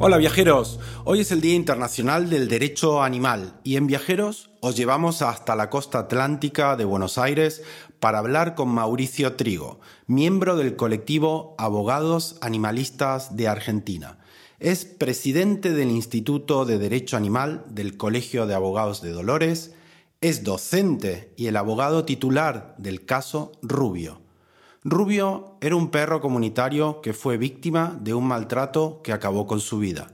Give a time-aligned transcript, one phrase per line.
[0.00, 5.22] Hola viajeros, hoy es el Día Internacional del Derecho Animal y en Viajeros os llevamos
[5.22, 7.64] hasta la costa atlántica de Buenos Aires
[7.98, 14.20] para hablar con Mauricio Trigo, miembro del colectivo Abogados Animalistas de Argentina.
[14.60, 19.74] Es presidente del Instituto de Derecho Animal del Colegio de Abogados de Dolores,
[20.20, 24.27] es docente y el abogado titular del caso Rubio.
[24.90, 29.78] Rubio era un perro comunitario que fue víctima de un maltrato que acabó con su
[29.78, 30.12] vida.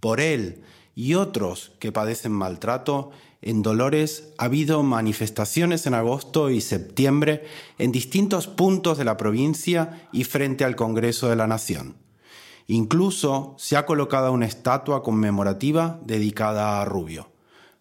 [0.00, 0.62] Por él
[0.94, 3.10] y otros que padecen maltrato,
[3.42, 7.44] en Dolores ha habido manifestaciones en agosto y septiembre
[7.78, 11.96] en distintos puntos de la provincia y frente al Congreso de la Nación.
[12.66, 17.30] Incluso se ha colocado una estatua conmemorativa dedicada a Rubio.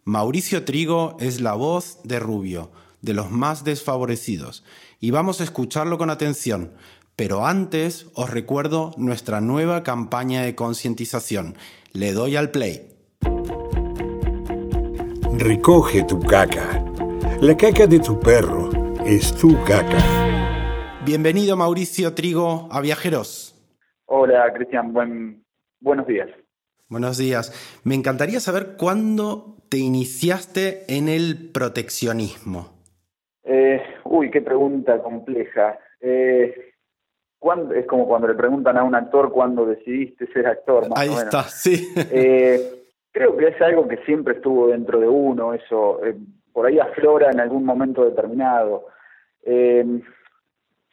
[0.04, 4.64] Mauricio Trigo es la voz de Rubio, de los más desfavorecidos,
[5.04, 6.72] y vamos a escucharlo con atención.
[7.18, 11.56] Pero antes os recuerdo nuestra nueva campaña de concientización.
[11.92, 12.88] Le doy al play.
[15.38, 16.82] Recoge tu caca.
[17.42, 18.70] La caca de tu perro
[19.06, 20.00] es tu caca.
[21.04, 23.62] Bienvenido Mauricio Trigo a Viajeros.
[24.06, 25.44] Hola Cristian, Buen,
[25.82, 26.30] buenos días.
[26.88, 27.82] Buenos días.
[27.84, 32.72] Me encantaría saber cuándo te iniciaste en el proteccionismo.
[33.44, 35.80] Eh, uy, qué pregunta compleja.
[36.00, 36.72] Eh,
[37.76, 40.88] es como cuando le preguntan a un actor cuándo decidiste ser actor.
[40.96, 41.94] Ahí está, sí.
[42.12, 46.00] Eh, creo que es algo que siempre estuvo dentro de uno, eso
[46.52, 48.88] por ahí aflora en algún momento determinado.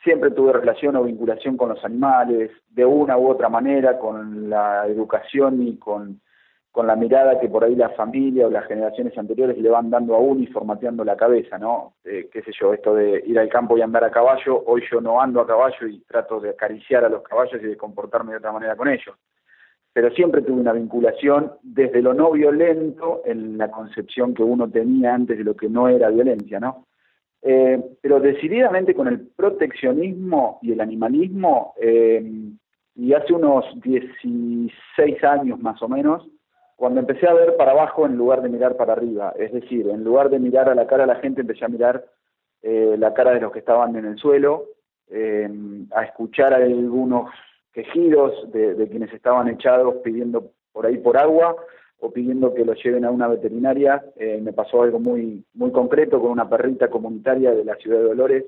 [0.03, 4.87] siempre tuve relación o vinculación con los animales, de una u otra manera, con la
[4.87, 6.20] educación y con
[6.72, 10.14] con la mirada que por ahí la familia o las generaciones anteriores le van dando
[10.14, 11.94] a uno y formateando la cabeza, ¿no?
[12.04, 15.00] Eh, qué sé yo, esto de ir al campo y andar a caballo, hoy yo
[15.00, 18.38] no ando a caballo y trato de acariciar a los caballos y de comportarme de
[18.38, 19.16] otra manera con ellos.
[19.92, 25.12] Pero siempre tuve una vinculación desde lo no violento en la concepción que uno tenía
[25.12, 26.87] antes de lo que no era violencia, ¿no?
[27.42, 32.22] Eh, pero decididamente con el proteccionismo y el animalismo, eh,
[32.94, 36.28] y hace unos 16 años más o menos,
[36.80, 40.02] cuando empecé a ver para abajo en lugar de mirar para arriba, es decir, en
[40.02, 42.06] lugar de mirar a la cara de la gente, empecé a mirar
[42.62, 44.64] eh, la cara de los que estaban en el suelo,
[45.10, 45.46] eh,
[45.94, 47.30] a escuchar algunos
[47.74, 51.54] quejidos de, quienes estaban echados pidiendo por ahí por agua
[51.98, 54.02] o pidiendo que los lleven a una veterinaria.
[54.16, 58.04] Eh, me pasó algo muy, muy concreto con una perrita comunitaria de la ciudad de
[58.04, 58.44] Dolores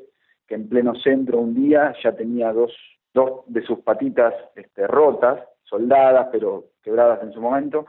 [0.49, 2.73] que en pleno centro un día ya tenía dos,
[3.13, 7.85] dos de sus patitas este, rotas, soldadas, pero quebradas en su momento,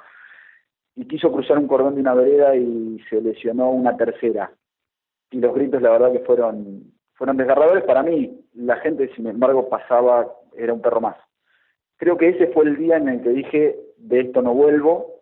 [0.96, 4.52] y quiso cruzar un cordón de una vereda y se lesionó una tercera.
[5.32, 8.40] Y los gritos, la verdad, que fueron, fueron desgarradores para mí.
[8.54, 11.16] La gente, sin embargo, pasaba, era un perro más.
[11.98, 15.14] Creo que ese fue el día en el que dije, de esto no vuelvo,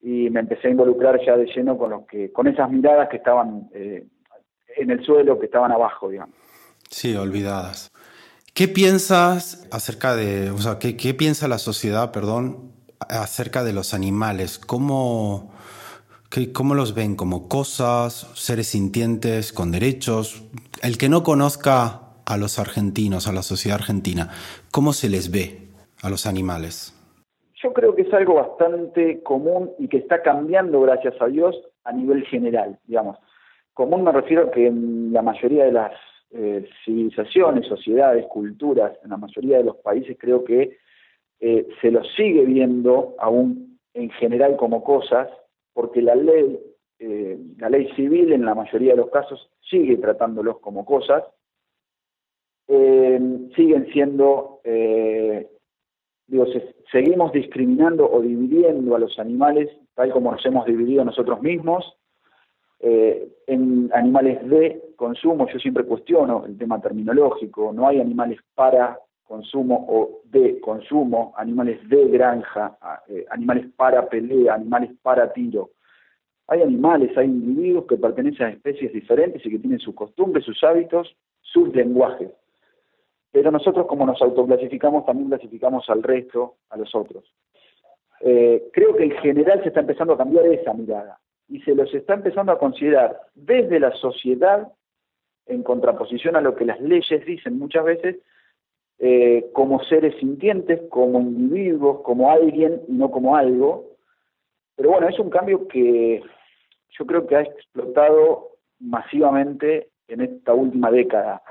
[0.00, 3.16] y me empecé a involucrar ya de lleno con los que, con esas miradas que
[3.16, 4.06] estaban eh,
[4.76, 6.34] en el suelo, que estaban abajo, digamos.
[6.90, 7.90] Sí, olvidadas.
[8.54, 12.72] ¿Qué piensas acerca de, o sea, qué, qué piensa la sociedad, perdón,
[13.08, 14.58] acerca de los animales.
[14.58, 15.52] ¿Cómo,
[16.52, 17.16] ¿Cómo los ven?
[17.16, 20.44] ¿Como cosas, seres sintientes, con derechos?
[20.82, 24.30] El que no conozca a los argentinos, a la sociedad argentina,
[24.70, 25.68] ¿cómo se les ve
[26.02, 26.98] a los animales?
[27.62, 31.92] Yo creo que es algo bastante común y que está cambiando, gracias a Dios, a
[31.92, 33.18] nivel general, digamos.
[33.74, 35.92] Común me refiero a que en la mayoría de las
[36.30, 40.78] eh, civilizaciones, sociedades, culturas, en la mayoría de los países creo que
[41.44, 45.28] eh, se los sigue viendo aún en general como cosas,
[45.72, 46.56] porque la ley,
[47.00, 51.24] eh, la ley civil en la mayoría de los casos sigue tratándolos como cosas,
[52.68, 53.20] eh,
[53.56, 54.60] siguen siendo,
[56.28, 56.46] digo,
[56.92, 61.98] seguimos discriminando o dividiendo a los animales tal como nos hemos dividido nosotros mismos,
[62.80, 69.86] en animales de consumo, yo siempre cuestiono el tema terminológico, no hay animales para consumo
[69.88, 72.76] o de consumo, animales de granja,
[73.08, 75.70] eh, animales para pelea, animales para tiro.
[76.48, 80.62] Hay animales, hay individuos que pertenecen a especies diferentes y que tienen sus costumbres, sus
[80.64, 82.30] hábitos, sus lenguajes.
[83.30, 87.24] Pero nosotros como nos autoclasificamos, también clasificamos al resto, a los otros.
[88.20, 91.18] Eh, creo que en general se está empezando a cambiar esa mirada
[91.48, 94.72] y se los está empezando a considerar desde la sociedad,
[95.46, 98.16] en contraposición a lo que las leyes dicen muchas veces,
[99.04, 103.96] eh, como seres sintientes, como individuos, como alguien y no como algo.
[104.76, 106.22] Pero bueno, es un cambio que
[106.96, 111.42] yo creo que ha explotado masivamente en esta última década.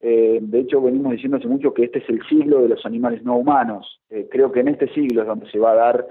[0.00, 3.22] Eh, de hecho, venimos diciendo hace mucho que este es el siglo de los animales
[3.22, 4.00] no humanos.
[4.10, 6.06] Eh, creo que en este siglo es donde se va a dar,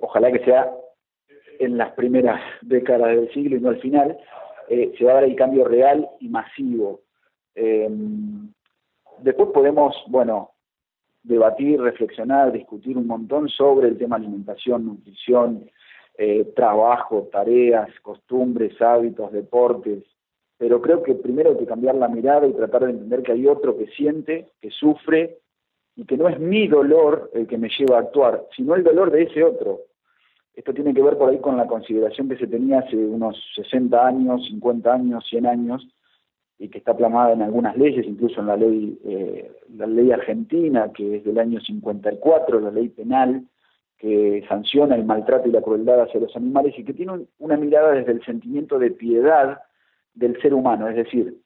[0.00, 0.72] ojalá que sea
[1.58, 4.16] en las primeras décadas del siglo y no al final,
[4.66, 7.02] se va a dar el cambio real y masivo.
[9.18, 10.50] Después podemos, bueno,
[11.22, 15.70] debatir, reflexionar, discutir un montón sobre el tema alimentación, nutrición,
[16.54, 20.04] trabajo, tareas, costumbres, hábitos, deportes,
[20.56, 23.46] pero creo que primero hay que cambiar la mirada y tratar de entender que hay
[23.46, 25.38] otro que siente, que sufre,
[25.96, 29.10] y que no es mi dolor el que me lleva a actuar, sino el dolor
[29.12, 29.82] de ese otro.
[30.52, 34.06] Esto tiene que ver por ahí con la consideración que se tenía hace unos 60
[34.06, 35.86] años, 50 años, 100 años,
[36.58, 40.92] y que está plasmada en algunas leyes, incluso en la ley, eh, la ley argentina,
[40.92, 43.44] que es del año 54, la ley penal,
[43.98, 47.92] que sanciona el maltrato y la crueldad hacia los animales y que tiene una mirada
[47.92, 49.60] desde el sentimiento de piedad
[50.14, 51.36] del ser humano, es decir,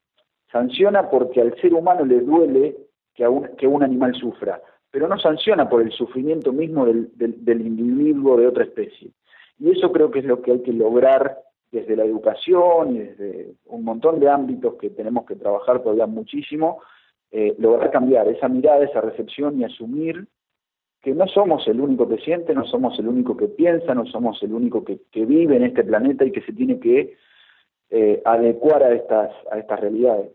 [0.50, 2.76] sanciona porque al ser humano le duele
[3.14, 7.66] que, un, que un animal sufra, pero no sanciona por el sufrimiento mismo del, del,
[7.66, 9.10] individuo de otra especie.
[9.58, 11.38] Y eso creo que es lo que hay que lograr
[11.70, 16.80] desde la educación y desde un montón de ámbitos que tenemos que trabajar todavía muchísimo,
[17.30, 20.26] eh, lograr cambiar esa mirada, esa recepción y asumir
[21.02, 24.42] que no somos el único que siente, no somos el único que piensa, no somos
[24.42, 27.16] el único que, vive en este planeta y que se tiene que
[27.90, 30.32] eh, adecuar a estas, a estas realidades.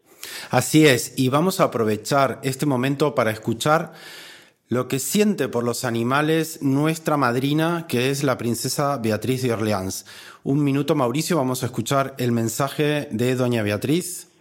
[0.51, 3.91] Así es, y vamos a aprovechar este momento para escuchar
[4.73, 10.05] lo que siente por los animales nuestra madrina, que es la princesa Beatriz de Orleans.
[10.43, 14.31] Un minuto, Mauricio, vamos a escuchar el mensaje de doña Beatriz.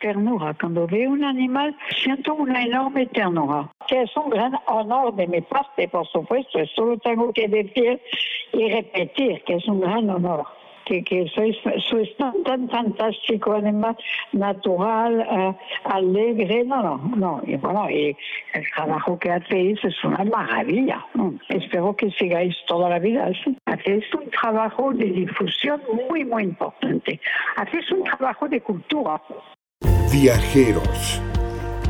[0.00, 0.56] Ternura.
[0.60, 5.40] Cuando veo un animal, siento una enorme ternura, que es un gran honor de mi
[5.40, 6.58] parte, por supuesto.
[6.74, 8.00] Solo tengo que decir
[8.52, 10.46] y repetir que es un gran honor
[10.84, 11.56] que, que sois,
[11.88, 13.96] sois tan, tan fantástico, además,
[14.32, 15.54] natural, uh,
[15.84, 17.42] alegre, no, no, no.
[17.46, 18.16] Y bueno, y
[18.54, 21.04] el trabajo que hacéis es una maravilla.
[21.14, 21.34] ¿no?
[21.48, 23.56] Espero que sigáis toda la vida así.
[23.66, 27.20] Hacéis un trabajo de difusión muy, muy importante.
[27.56, 29.20] Hacéis un trabajo de cultura.
[30.12, 31.22] Viajeros.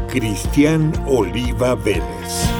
[0.09, 2.51] Cristian Oliva Vélez.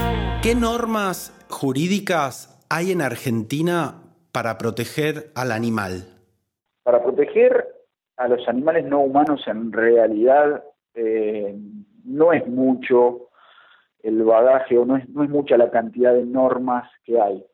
[0.43, 6.20] ¿Qué normas jurídicas hay en Argentina para proteger al animal?
[6.83, 7.67] Para proteger
[8.17, 11.57] a los animales no humanos en realidad eh,
[12.05, 13.31] no es mucho
[14.03, 17.45] el bagaje o no es, no es mucha la cantidad de normas que hay.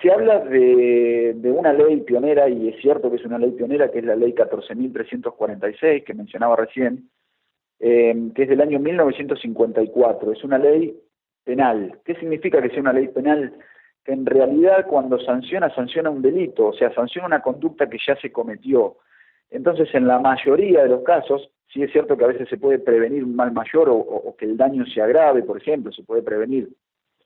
[0.00, 3.98] Se, habla de, una ley pionera, y es cierto que es una ley pionera, que
[3.98, 7.10] es la ley 14.346 que mencionaba recién,
[7.78, 10.32] eh, que es del año 1954.
[10.32, 10.98] Es una ley
[11.44, 11.98] penal.
[12.04, 13.52] ¿Qué significa que sea una ley penal?
[14.08, 18.32] En realidad cuando sanciona, sanciona un delito, o sea, sanciona una conducta que ya se
[18.32, 18.96] cometió.
[19.50, 22.78] Entonces, en la mayoría de los casos, sí es cierto que a veces se puede
[22.78, 26.70] prevenir un mal mayor o, que el daño se agrave, por ejemplo, se puede prevenir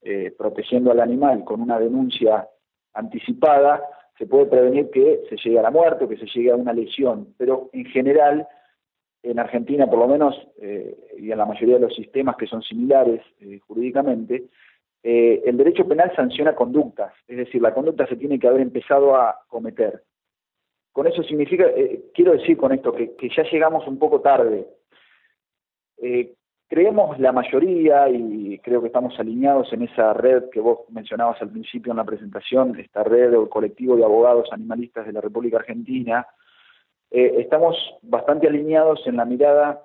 [0.02, 2.48] eh, protegiendo al animal con una denuncia
[2.94, 3.84] anticipada,
[4.18, 6.72] se puede prevenir que se llegue a la muerte o que se llegue a una
[6.72, 8.48] lesión, pero en general,
[9.22, 12.60] en Argentina por lo menos, eh, y en la mayoría de los sistemas que son
[12.60, 14.48] similares eh, jurídicamente,
[15.02, 19.16] eh, el derecho penal sanciona conductas, es decir, la conducta se tiene que haber empezado
[19.16, 20.04] a cometer.
[20.92, 24.66] Con eso significa, eh, quiero decir con esto, que, ya llegamos un poco tarde.
[26.00, 26.34] Eh,
[26.68, 31.50] creemos la mayoría, y creo que estamos alineados en esa red que vos mencionabas al
[31.50, 36.26] principio en la presentación, esta red o colectivo de abogados animalistas de la República Argentina,
[37.10, 39.84] estamos bastante alineados en la mirada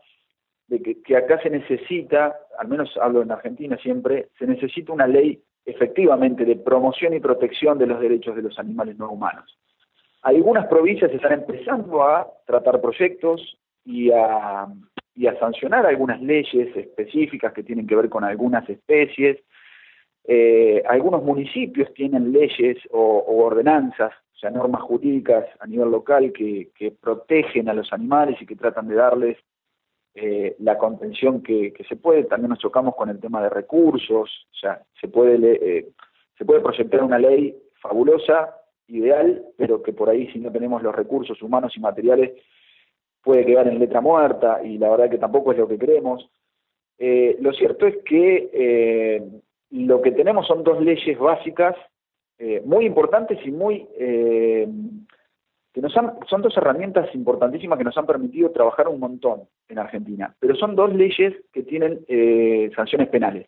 [0.67, 5.41] de que, acá se necesita, al menos hablo en Argentina siempre, se necesita una ley
[5.65, 9.57] efectivamente de promoción y protección de los derechos de los animales no humanos.
[10.23, 14.67] Algunas provincias están empezando a tratar proyectos y a,
[15.39, 19.37] sancionar algunas leyes específicas que tienen que ver con algunas especies.
[20.25, 26.69] Eh, algunos municipios tienen leyes o, ordenanzas, o sea, normas jurídicas a nivel local que,
[26.75, 29.37] que protegen a los animales y que tratan de darles
[30.19, 34.55] eh, la contención que, se puede, también nos chocamos con el tema de recursos, o
[34.55, 35.87] sea, se puede, eh,
[36.37, 38.55] se puede proyectar una ley fabulosa,
[38.87, 42.31] ideal, pero que por ahí si no tenemos los recursos humanos y materiales
[43.21, 46.29] puede quedar en letra muerta y la verdad que tampoco es lo que queremos.
[46.97, 49.21] Eh, lo cierto es que
[49.71, 51.75] lo que tenemos son dos leyes básicas
[52.39, 54.67] eh, muy importantes y muy eh,
[55.77, 60.35] que nos son dos herramientas importantísimas que nos han permitido trabajar un montón en Argentina,
[60.39, 63.47] pero son dos leyes que tienen eh, sanciones penales.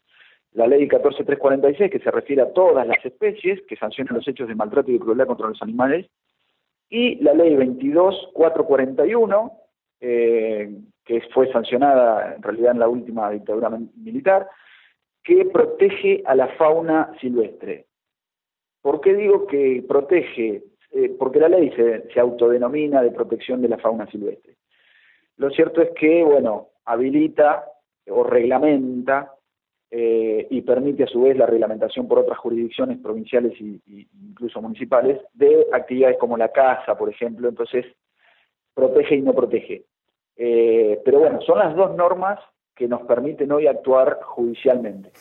[0.54, 4.54] La ley 14346, que se refiere a todas las especies, que sanciona los hechos de
[4.54, 6.06] maltrato y de crueldad contra los animales,
[6.88, 9.52] y la ley 22441,
[10.00, 10.70] eh,
[11.04, 14.48] que fue sancionada en realidad en la última dictadura militar,
[15.24, 17.88] que protege a la fauna silvestre.
[18.84, 20.62] ¿Por qué digo que protege?
[20.92, 24.56] Eh, porque la ley se, se, autodenomina de protección de la fauna silvestre.
[25.38, 27.66] Lo cierto es que, bueno, habilita
[28.10, 29.34] o reglamenta
[29.92, 33.80] eh, y permite a su vez la reglamentación por otras jurisdicciones provinciales e
[34.22, 37.86] incluso municipales de actividades como la caza, por ejemplo, entonces
[38.74, 39.86] protege y no protege.
[40.36, 42.40] Eh, pero bueno, son las dos normas
[42.76, 45.12] que nos permiten hoy actuar judicialmente.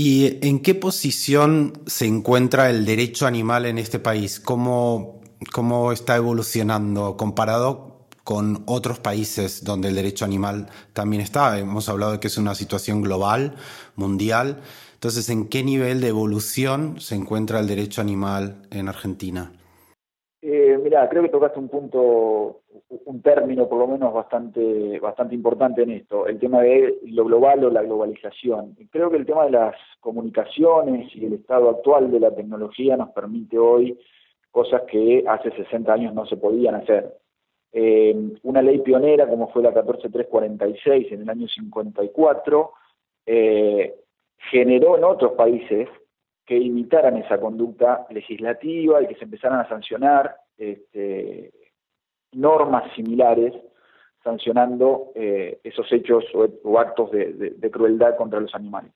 [0.00, 4.38] ¿Y en qué posición se encuentra el derecho animal en este país?
[4.38, 5.20] ¿Cómo,
[5.52, 11.58] cómo está evolucionando comparado con otros países donde el derecho animal también está?
[11.58, 13.56] Hemos hablado de que es una situación global,
[13.96, 14.60] mundial.
[14.94, 19.50] Entonces, ¿en qué nivel de evolución se encuentra el derecho animal en Argentina?
[20.82, 22.60] Mira, creo que tocaste un punto
[23.04, 27.64] un término por lo menos bastante, bastante importante en esto, el tema de lo global
[27.64, 28.76] o la globalización.
[28.90, 33.10] Creo que el tema de las comunicaciones y el estado actual de la tecnología nos
[33.10, 33.98] permite hoy
[34.50, 37.14] cosas que hace 60 años no se podían hacer.
[37.72, 42.72] Eh, una ley pionera como fue la 14346 en el año 54
[43.26, 43.94] eh,
[44.50, 45.86] generó en otros países
[46.46, 51.52] que imitaran esa conducta legislativa y que se empezaran a sancionar este,
[52.32, 53.54] normas similares
[54.22, 58.92] sancionando eh, esos hechos o, actos de, crueldad contra los animales.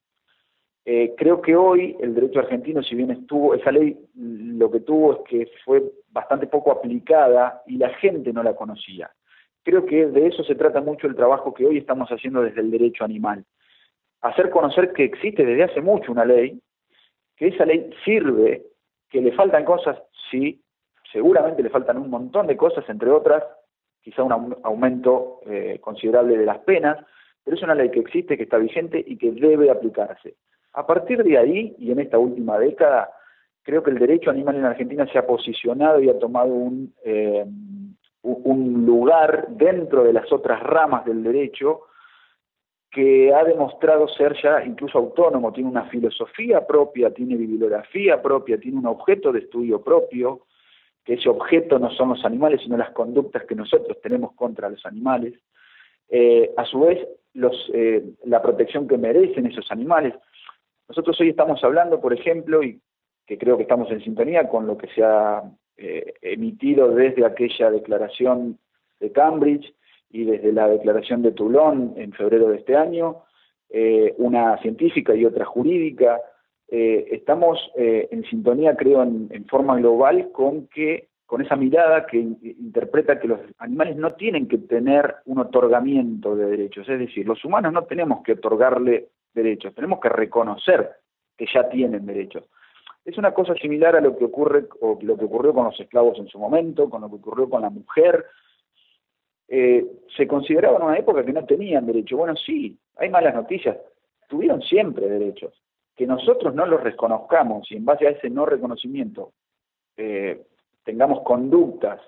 [0.85, 5.13] Eh, creo que hoy el derecho argentino, si bien estuvo, esa ley lo que tuvo
[5.13, 9.11] es que fue bastante poco aplicada y la gente no la conocía.
[9.63, 12.71] Creo que de eso se trata mucho el trabajo que hoy estamos haciendo desde el
[12.71, 13.45] derecho animal.
[14.23, 16.61] Hacer conocer que existe desde hace mucho una ley,
[17.37, 18.65] que esa ley sirve,
[19.09, 20.62] que le faltan cosas, sí,
[21.13, 23.45] seguramente le faltan un montón de cosas, entre otras,
[24.01, 27.05] quizá un aumento eh, considerable de las penas,
[27.45, 30.35] pero es una ley que existe, que está vigente y que debe aplicarse.
[30.73, 33.11] A partir de ahí, y en esta última década,
[33.63, 37.45] creo que el derecho animal en Argentina se ha posicionado y ha tomado un, eh,
[38.23, 41.83] un lugar dentro de las otras ramas del derecho
[42.91, 48.79] que ha demostrado ser ya incluso autónomo, tiene una filosofía propia, tiene bibliografía propia, tiene
[48.79, 50.43] un objeto de estudio propio,
[51.05, 54.85] que ese objeto no son los animales, sino las conductas que nosotros tenemos contra los
[54.87, 55.35] animales.
[56.09, 56.99] Eh, a su vez,
[57.35, 60.15] los, eh, la protección que merecen esos animales.
[60.89, 62.81] Nosotros hoy estamos hablando, por ejemplo, y
[63.27, 65.43] que creo que estamos en sintonía con lo que se ha
[65.77, 68.59] eh, emitido desde aquella declaración
[69.01, 69.75] de Cambridge
[70.11, 73.25] y desde la declaración de Toulon en febrero de este año,
[74.19, 76.21] una científica y otra jurídica,
[76.75, 82.17] eh, estamos eh, en sintonía, creo, en, forma global con que con esa mirada que
[82.17, 87.45] interpreta que los animales no tienen que tener un otorgamiento de derechos, es decir, los
[87.45, 90.93] humanos no tenemos que otorgarle derechos, tenemos que reconocer
[91.37, 92.45] que ya tienen derechos.
[93.05, 96.19] Es una cosa similar a lo que ocurre o lo que ocurrió con los esclavos
[96.19, 98.25] en su momento, con lo que ocurrió con la mujer.
[99.47, 99.85] Eh,
[100.17, 102.17] se consideraba en una época que no tenían derecho.
[102.17, 103.77] Bueno, sí, hay malas noticias.
[104.27, 105.53] Tuvieron siempre derechos
[106.03, 109.35] que nosotros no los reconozcamos y en base a ese no reconocimiento
[109.97, 110.43] eh,
[110.83, 112.01] tengamos conductas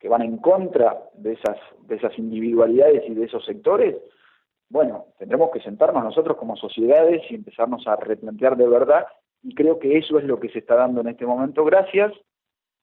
[0.00, 3.94] que van en contra de esas, de esas individualidades y de esos sectores,
[4.68, 9.06] bueno, tendremos que sentarnos nosotros como sociedades y empezarnos a replantear de verdad
[9.44, 12.12] y creo que eso es lo que se está dando en este momento gracias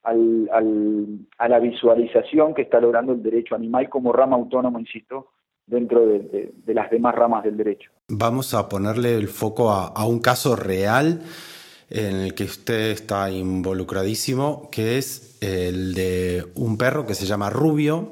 [0.03, 0.47] al,
[1.37, 5.31] a la visualización que está logrando el derecho animal como rama autónoma, insisto,
[5.67, 7.91] dentro de, las demás ramas del derecho.
[8.07, 11.21] Vamos a ponerle el foco a, un caso real
[11.89, 17.49] en el que usted está involucradísimo, que es el de un perro que se llama
[17.49, 18.11] Rubio.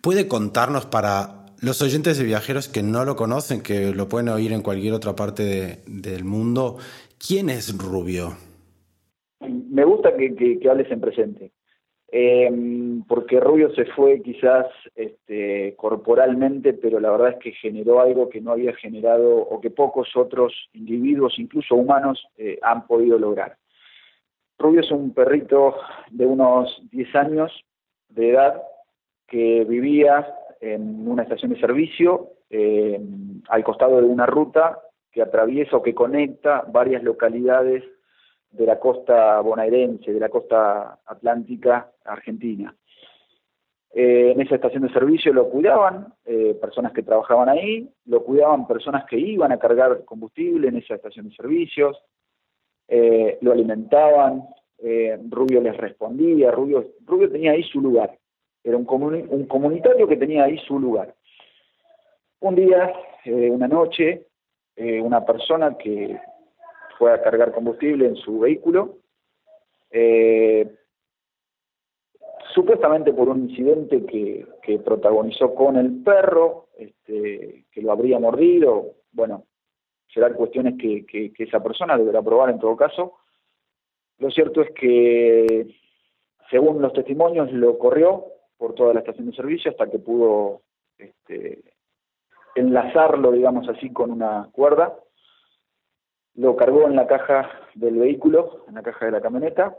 [0.00, 4.52] ¿Puede contarnos para los oyentes de viajeros que no lo conocen, que lo pueden oír
[4.52, 6.76] en cualquier otra parte del mundo,
[7.18, 8.36] quién es Rubio?
[9.40, 11.52] Me gusta que hables en presente
[12.10, 12.50] eh,
[13.06, 18.40] porque Rubio se fue quizás este, corporalmente, pero la verdad es que generó algo que
[18.40, 23.56] no había generado o que pocos otros individuos, incluso humanos, eh, han podido lograr.
[24.58, 25.76] Rubio es un perrito
[26.10, 27.64] de unos 10 años
[28.08, 28.62] de edad
[29.26, 32.98] que vivía en una estación de servicio eh,
[33.48, 34.80] al costado de una ruta
[35.12, 37.84] que atraviesa o que conecta varias localidades
[38.58, 42.74] de la costa bonaerense, de la costa atlántica argentina.
[43.94, 48.66] Eh, en esa estación de servicio lo cuidaban eh, personas que trabajaban ahí, lo cuidaban
[48.66, 51.96] personas que iban a cargar combustible en esa estación de servicios,
[52.88, 54.44] eh, lo alimentaban,
[55.28, 58.16] Rubio les respondía, Rubio, Rubio tenía ahí su lugar,
[58.62, 58.86] era un,
[59.28, 61.14] un comunitario que tenía ahí su lugar.
[62.40, 62.92] Un día,
[63.26, 64.28] una noche,
[64.76, 66.16] una persona que
[66.98, 68.98] fue a cargar combustible en su vehículo,
[72.54, 79.44] supuestamente por un incidente que, protagonizó con el perro, este, que lo habría mordido, bueno,
[80.12, 83.14] serán cuestiones que, esa persona deberá probar en todo caso.
[84.18, 85.74] Lo cierto es que,
[86.50, 88.24] según los testimonios, lo corrió
[88.56, 90.62] por toda la estación de servicio hasta que pudo
[90.98, 91.62] este,
[92.56, 94.98] enlazarlo, digamos así, con una cuerda.
[96.38, 99.76] Lo cargó en la caja del vehículo, en la caja de la camioneta,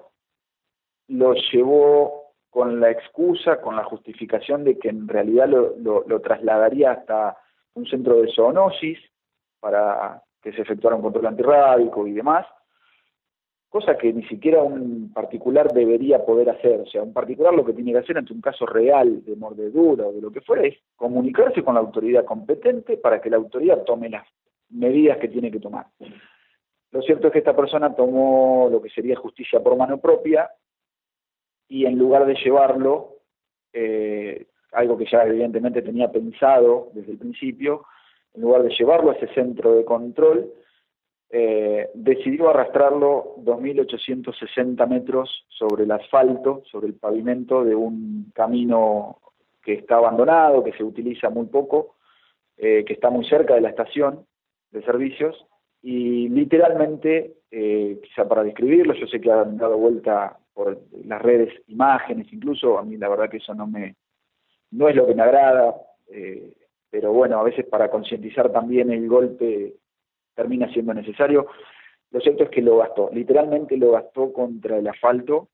[1.08, 7.38] lo llevó con la excusa, con la justificación de que en realidad lo, trasladaría hasta
[7.76, 9.00] un centro de zoonosis
[9.62, 12.46] para que se efectuara un control antirrábico y demás,
[13.70, 16.82] cosa que ni siquiera un particular debería poder hacer.
[16.82, 20.08] O sea, un particular lo que tiene que hacer ante un caso real de mordedura
[20.08, 23.84] o de lo que fuera es comunicarse con la autoridad competente para que la autoridad
[23.86, 24.28] tome las
[24.70, 25.86] medidas que tiene que tomar.
[26.92, 30.50] Lo cierto es que esta persona tomó lo que sería justicia por mano propia
[31.68, 33.18] y en lugar de llevarlo,
[33.74, 37.86] eh, algo que ya evidentemente tenía pensado desde el principio,
[38.34, 40.52] en lugar de llevarlo a ese centro de control,
[41.32, 49.20] eh, decidió arrastrarlo 2.860 metros sobre el asfalto, sobre el pavimento de un camino
[49.62, 51.98] que está abandonado, que se utiliza muy poco,
[52.58, 54.26] eh, que está muy cerca de la estación
[54.72, 55.46] de servicios,
[55.82, 62.32] y literalmente, quizá para describirlo, yo sé que han dado vuelta por las redes imágenes,
[62.34, 63.96] incluso a mí la verdad que eso no me
[64.72, 65.76] no es lo que me agrada,
[66.12, 66.54] eh,
[66.90, 69.76] pero bueno, a veces para concientizar también el golpe
[70.36, 71.48] termina siendo necesario.
[72.12, 75.50] Lo cierto es que lo gastó, literalmente lo gastó contra el asfalto.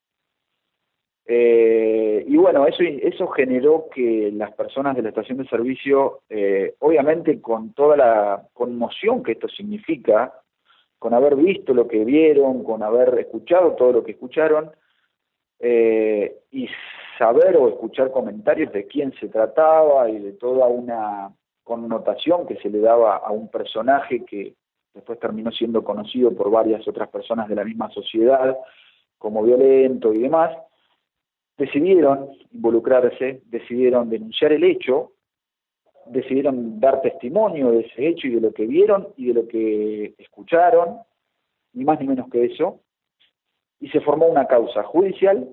[1.27, 6.75] Eh, y bueno, eso, eso generó que las personas de la estación de servicio, eh,
[6.79, 10.33] obviamente con toda la conmoción que esto significa,
[10.99, 14.71] con haber visto lo que vieron, con haber escuchado todo lo que escucharon,
[15.59, 16.67] eh, y
[17.17, 21.33] saber o escuchar comentarios de quién se trataba y de toda una
[21.63, 24.53] connotación que se le daba a un personaje que
[24.93, 28.55] después terminó siendo conocido por varias otras personas de la misma sociedad
[29.17, 30.55] como violento y demás,
[31.57, 35.13] decidieron involucrarse, decidieron denunciar el hecho,
[36.07, 40.13] decidieron dar testimonio de ese hecho y de lo que vieron y de lo que
[40.17, 40.99] escucharon,
[41.73, 42.81] ni más ni menos que eso,
[43.79, 45.49] y se formó una causa judicial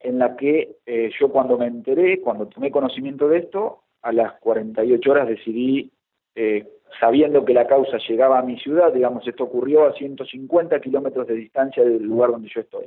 [0.00, 4.32] en la que eh, yo cuando me enteré, cuando tomé conocimiento de esto, a las
[4.40, 5.92] 48 horas decidí,
[6.34, 6.66] eh,
[6.98, 11.34] sabiendo que la causa llegaba a mi ciudad, digamos, esto ocurrió a 150 kilómetros de
[11.34, 12.86] distancia del lugar donde yo estoy.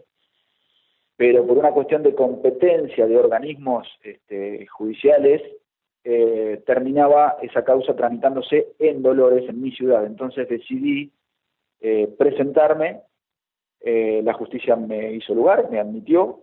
[1.16, 5.42] Pero por una cuestión de competencia de organismos este, judiciales,
[6.04, 10.06] eh, terminaba esa causa tramitándose en Dolores, en mi ciudad.
[10.06, 11.12] Entonces decidí
[12.18, 13.02] presentarme
[13.86, 16.40] eh, la justicia me hizo lugar, me admitió,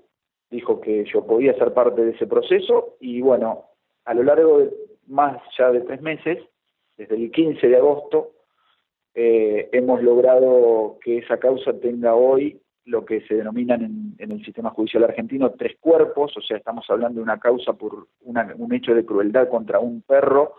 [0.50, 3.64] dijo que yo podía ser parte de ese proceso y bueno,
[4.04, 4.70] a lo largo de
[5.06, 6.38] más ya de tres meses,
[6.98, 8.32] desde el 15 de agosto,
[9.14, 14.70] eh, hemos logrado que esa causa tenga hoy lo que se denominan en, el sistema
[14.70, 19.04] judicial argentino tres cuerpos, o sea, estamos hablando de una causa por un hecho de
[19.04, 20.54] crueldad contra un perro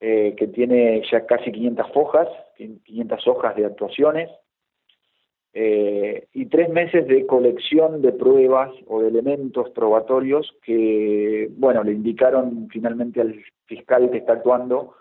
[0.00, 4.30] eh, que tiene ya casi 500 hojas, 500 hojas de actuaciones,
[5.54, 11.92] eh, y tres meses de colección de pruebas o de elementos probatorios que, bueno, le
[11.92, 14.94] indicaron finalmente al fiscal que está actuando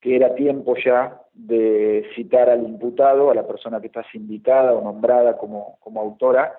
[0.00, 4.82] que era tiempo ya de citar al imputado, a la persona que está sindicada o
[4.82, 6.52] nombrada como, como autora,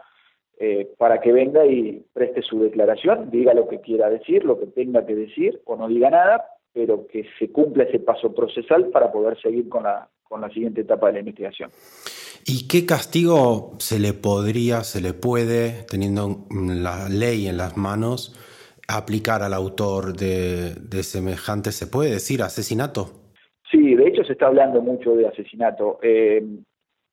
[0.58, 4.68] eh, para que venga y preste su declaración, diga lo que quiera decir, lo que
[4.68, 9.12] tenga que decir, o no diga nada, pero que se cumpla ese paso procesal para
[9.12, 11.72] poder seguir con la, con la siguiente etapa de la investigación.
[12.46, 18.36] ¿Y qué castigo se le podría, se le puede, teniendo la ley en las manos,
[18.88, 23.19] aplicar al autor de, semejante, se puede decir, asesinato?
[23.70, 26.00] Sí, de hecho se está hablando mucho de asesinato.
[26.02, 26.44] Eh,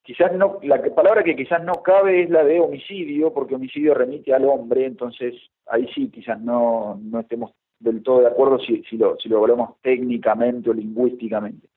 [0.03, 4.33] quizás no, la palabra que quizás no cabe es la de homicidio, porque homicidio remite
[4.33, 5.35] al hombre, entonces
[5.67, 9.77] ahí sí quizás no, no estemos del todo de acuerdo si, si, lo, si lo
[9.83, 11.69] técnicamente o lingüísticamente.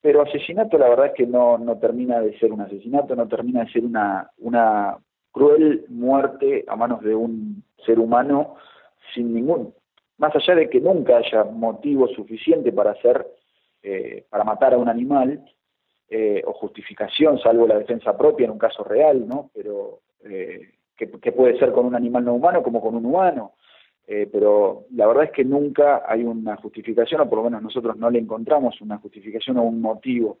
[0.00, 3.64] pero asesinato la verdad es que no, no termina de ser un asesinato, no termina
[3.64, 4.98] de ser una, una
[5.32, 8.54] cruel muerte a manos de un ser humano
[9.12, 9.74] sin ningún,
[10.18, 13.26] más allá de que nunca haya motivo suficiente para hacer,
[13.86, 15.44] eh, para matar a un animal,
[16.08, 19.50] eh, o justificación, salvo la defensa propia en un caso real, ¿no?
[19.52, 23.52] Pero eh, que, puede ser con un animal no humano como con un humano.
[24.06, 28.08] pero la verdad es que nunca hay una justificación, o por lo menos nosotros no
[28.08, 30.38] le encontramos una justificación o un motivo.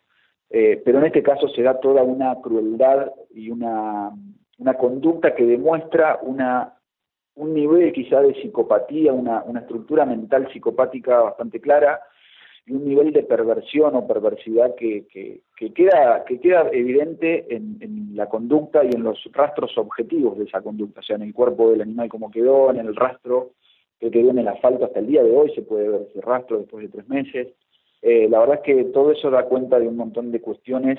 [0.48, 4.10] pero en este caso se da toda una crueldad y una,
[4.58, 6.78] una conducta que demuestra una
[7.34, 12.00] un nivel quizá de psicopatía, una, una estructura mental psicopática bastante clara
[12.66, 18.16] y un nivel de perversión o perversidad que, que, queda, que queda evidente en, en,
[18.16, 21.70] la conducta y en los rastros objetivos de esa conducta, o sea, en el cuerpo
[21.70, 23.50] del animal como quedó, en el rastro
[23.98, 26.58] que quedó en el asfalto hasta el día de hoy, se puede ver ese rastro
[26.58, 27.48] después de tres meses.
[28.02, 30.98] Eh, la verdad es que todo eso da cuenta de un montón de cuestiones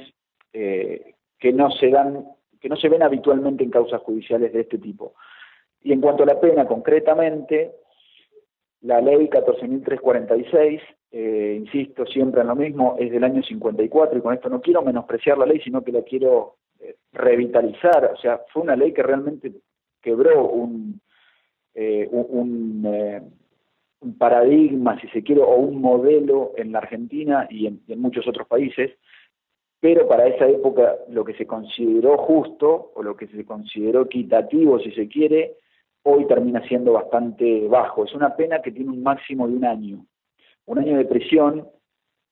[0.54, 2.26] eh, que no se dan,
[2.60, 5.14] que no se ven habitualmente en causas judiciales de este tipo.
[5.84, 7.74] Y en cuanto a la pena, concretamente,
[8.82, 10.82] la ley 14.346,
[11.18, 14.82] eh, insisto siempre en lo mismo, es del año 54 y con esto no quiero
[14.82, 18.12] menospreciar la ley, sino que la quiero eh, revitalizar.
[18.14, 19.54] O sea, fue una ley que realmente
[20.02, 21.00] quebró un,
[21.74, 23.34] eh, un,
[24.20, 28.92] paradigma, si se quiere, o un modelo en la Argentina y en, muchos otros países,
[29.80, 34.80] pero para esa época lo que se consideró justo o lo que se consideró equitativo,
[34.80, 35.56] si se quiere,
[36.04, 38.04] hoy termina siendo bastante bajo.
[38.04, 40.06] Es una pena que tiene un máximo de un año.
[40.66, 41.68] Un año de prisión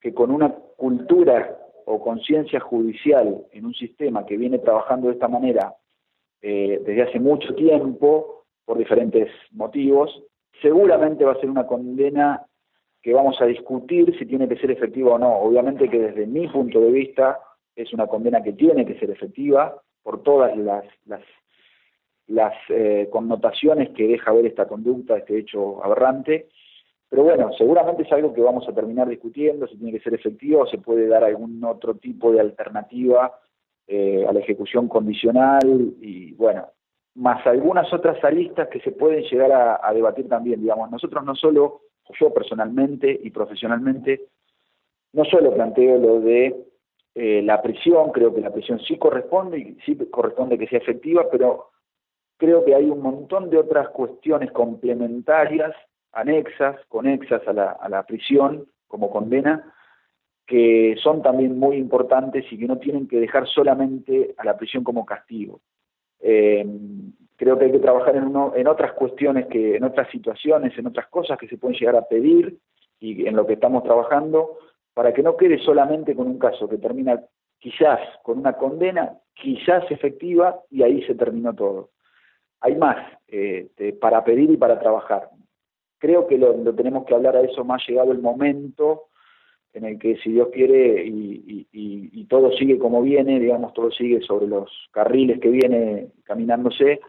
[0.01, 5.27] que con una cultura o conciencia judicial en un sistema que viene trabajando de esta
[5.27, 5.75] manera
[6.41, 10.23] eh, desde hace mucho tiempo, por diferentes motivos,
[10.61, 12.45] seguramente va a ser una condena
[13.01, 15.37] que vamos a discutir si tiene que ser efectiva o no.
[15.37, 17.39] Obviamente que desde mi punto de vista
[17.75, 20.85] es una condena que tiene que ser efectiva por todas las,
[22.27, 26.49] las eh, connotaciones que deja ver esta conducta, este hecho aberrante.
[27.13, 30.61] Pero bueno, seguramente es algo que vamos a terminar discutiendo, si tiene que ser efectivo
[30.61, 33.39] o se puede dar algún otro tipo de alternativa
[33.85, 36.65] eh, a la ejecución condicional y bueno,
[37.13, 41.81] más algunas otras aristas que se pueden llegar a, debatir también, digamos, nosotros no solo,
[42.19, 44.29] yo personalmente y profesionalmente,
[45.11, 46.65] no solo planteo lo de
[47.13, 51.27] eh, la prisión, creo que la prisión sí corresponde y sí corresponde que sea efectiva,
[51.31, 51.73] pero
[52.37, 55.75] creo que hay un montón de otras cuestiones complementarias,
[56.13, 59.73] anexas, conexas a la, a la prisión como condena,
[60.45, 64.83] que son también muy importantes y que no tienen que dejar solamente a la prisión
[64.83, 65.61] como castigo.
[66.19, 66.65] Eh,
[67.35, 70.87] creo que hay que trabajar en, uno, en otras cuestiones, que, en otras situaciones, en
[70.87, 72.57] otras cosas que se pueden llegar a pedir
[72.99, 74.57] y en lo que estamos trabajando,
[74.93, 77.21] para que no quede solamente con un caso que termina
[77.59, 81.89] quizás con una condena, quizás efectiva, y ahí se terminó todo
[82.63, 82.97] hay más
[83.27, 85.29] eh, para pedir y para trabajar.
[86.03, 89.03] Creo que lo, tenemos que hablar a eso más llegado el momento
[89.71, 94.47] en el que, si Dios quiere, y, todo sigue como viene, digamos, todo sigue sobre
[94.47, 96.99] los carriles que viene caminándose,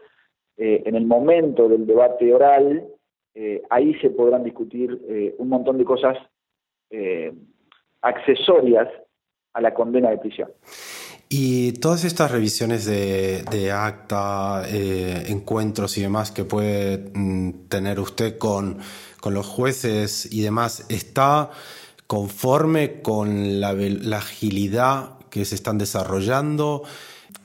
[0.57, 2.87] eh, en el momento del debate oral,
[3.35, 6.16] eh, ahí se podrán discutir un montón de cosas
[8.00, 8.88] accesorias
[9.54, 10.52] a la condena de prisión.
[11.37, 18.38] Y todas estas revisiones de, acta, eh, encuentros y demás que puede mm, tener usted
[18.38, 18.79] con,
[19.25, 21.51] los jueces y demás, ¿está
[22.07, 23.70] conforme con la,
[24.16, 26.85] agilidad que se están desarrollando?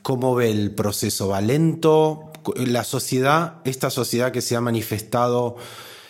[0.02, 1.26] ¿Cómo ve el proceso?
[1.26, 2.30] ¿Va lento?
[2.54, 5.56] La sociedad, esta sociedad que se ha manifestado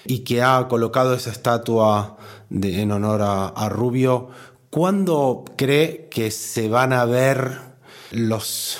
[0.04, 2.18] y que ha colocado esa estatua
[2.50, 4.28] en honor a, a Rubio,
[4.68, 7.69] ¿cuándo cree que se van a ver
[8.12, 8.78] los,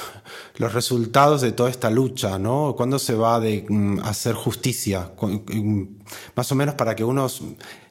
[0.56, 2.74] los resultados de toda esta lucha, ¿no?
[2.76, 5.12] ¿Cuándo se va a mm, hacer justicia?
[5.20, 5.82] Mm,
[6.34, 7.26] más o menos para que uno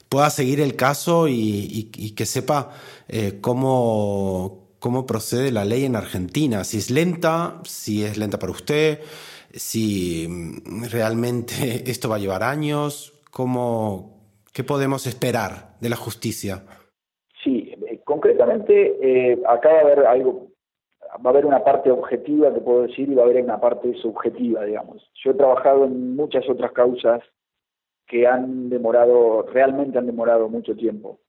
[0.08, 2.72] pueda seguir el caso y, que sepa
[3.08, 6.64] eh, cómo, cómo procede la ley en Argentina.
[6.64, 9.00] Si es lenta, si es lenta para usted,
[9.52, 14.18] si mm, realmente esto va a llevar años, cómo,
[14.52, 16.64] ¿qué podemos esperar de la justicia?
[17.42, 20.49] Sí, eh, concretamente eh, acaba de haber algo
[21.16, 23.94] va a haber una parte objetiva, te puedo decir, y va a haber una parte
[23.94, 25.10] subjetiva, digamos.
[25.24, 27.22] Yo he trabajado en muchas otras causas
[28.06, 31.20] que han demorado, realmente han demorado mucho tiempo.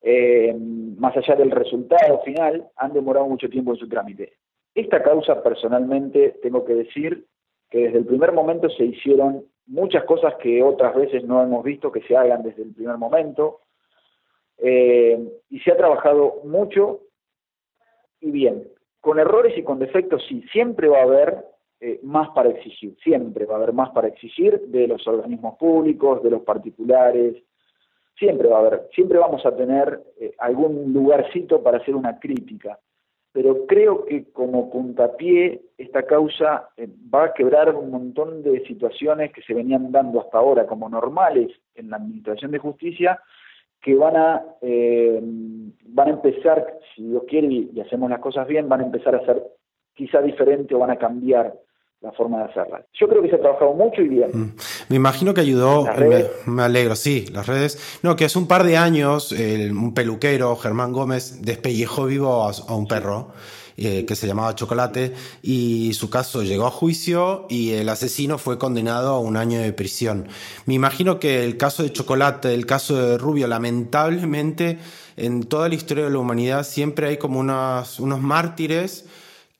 [0.00, 0.54] Eh,
[0.98, 4.34] más allá del resultado final, han demorado mucho tiempo en su trámite.
[4.74, 7.26] Esta causa, personalmente, tengo que decir
[7.70, 11.92] que desde el primer momento se hicieron muchas cosas que otras veces no hemos visto
[11.92, 13.60] que se hagan desde el primer momento.
[14.58, 17.00] Eh, y se ha trabajado mucho
[18.20, 18.68] y bien.
[19.02, 21.44] Con errores y con defectos, sí, siempre va a haber
[21.80, 26.22] eh, más para exigir, siempre va a haber más para exigir de los organismos públicos,
[26.22, 27.42] de los particulares,
[28.16, 32.78] siempre va a haber, siempre vamos a tener eh, algún lugarcito para hacer una crítica.
[33.32, 39.32] Pero creo que como puntapié esta causa eh, va a quebrar un montón de situaciones
[39.32, 43.20] que se venían dando hasta ahora como normales en la administración de justicia
[43.82, 48.68] que van a eh, van a empezar si Dios quiere y, hacemos las cosas bien
[48.68, 49.42] van a empezar a ser
[49.94, 51.52] quizá diferente o van a cambiar
[52.00, 52.84] la forma de hacerla.
[52.94, 54.30] Yo creo que se ha trabajado mucho y bien.
[54.32, 54.56] Mm.
[54.88, 55.84] Me imagino que ayudó,
[56.46, 58.00] me, alegro, sí, las redes.
[58.02, 62.88] No, que hace un par de años un peluquero, Germán Gómez, despellejó vivo a, un
[62.88, 63.28] perro.
[63.76, 68.58] Eh, que se llamaba Chocolate y su caso llegó a juicio y el asesino fue
[68.58, 70.28] condenado a un año de prisión.
[70.66, 74.78] Me imagino que el caso de Chocolate, el caso de Rubio, lamentablemente
[75.16, 79.06] en toda la historia de la humanidad siempre hay como unos, unos mártires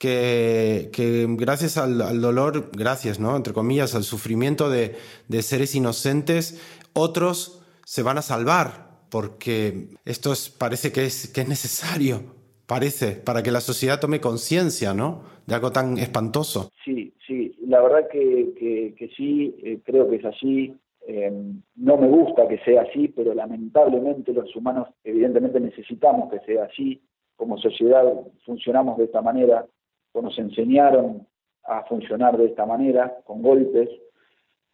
[0.02, 3.36] que, gracias al, dolor, gracias, ¿no?
[3.36, 4.98] Entre comillas, al sufrimiento de,
[5.42, 6.56] seres inocentes,
[6.92, 13.42] otros se van a salvar, porque esto parece que es, que es necesario, parece, para
[13.42, 15.22] que la sociedad tome conciencia, ¿no?
[15.46, 16.70] De algo tan espantoso.
[16.84, 20.76] Sí, sí, la verdad que, que, sí, eh, creo que es así.
[21.06, 26.64] Em, no me gusta que sea así, pero lamentablemente los humanos evidentemente necesitamos que sea
[26.64, 27.02] así.
[27.36, 28.04] Como sociedad
[28.44, 29.66] funcionamos de esta manera
[30.20, 31.26] nos enseñaron
[31.64, 33.88] a funcionar de esta manera, con golpes.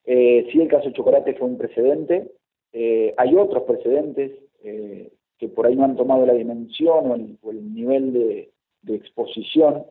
[0.05, 2.33] Eh, sí, el caso de Chocolate fue un precedente.
[2.73, 4.33] Eh, hay otros precedentes
[4.65, 8.53] eh, que por ahí no han tomado la dimensión o el, nivel de,
[8.89, 9.85] exposición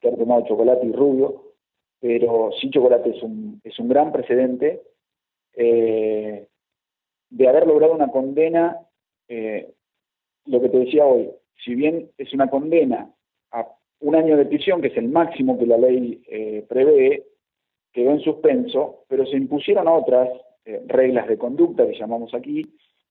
[0.00, 1.54] que han tomado Chocolate y Rubio,
[2.00, 4.82] pero sí Chocolate es un, es un gran precedente
[5.56, 6.48] de
[7.48, 8.78] haber logrado una condena,
[9.28, 11.30] lo que te decía hoy,
[11.64, 13.10] si bien es una condena
[13.50, 13.66] a
[14.00, 17.24] un año de prisión, que es el máximo que la ley eh, prevé,
[17.92, 20.28] quedó en suspenso, pero se impusieron otras
[20.64, 22.64] eh, reglas de conducta que llamamos aquí,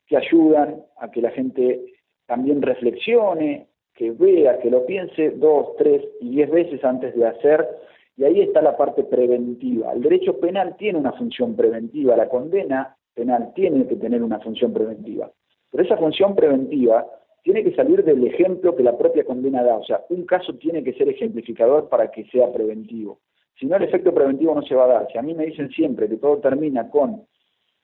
[0.08, 1.94] que ayudan a que la gente
[2.26, 7.68] también reflexione, que vea, que lo piense dos, tres y diez veces antes de hacer,
[8.16, 9.94] y ahí está la parte preventiva.
[9.94, 14.74] El derecho penal tiene una función preventiva, la condena penal tiene que tener una función
[14.74, 15.32] preventiva,
[15.72, 17.06] pero esa función preventiva
[17.44, 19.78] tiene que salir del ejemplo que la propia condena da.
[19.78, 23.20] O sea, un caso tiene que ser ejemplificador para que sea preventivo.
[23.58, 25.08] Si no, el efecto preventivo no se va a dar.
[25.12, 27.26] Si a mí me dicen siempre que todo termina con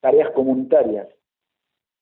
[0.01, 1.07] tareas comunitarias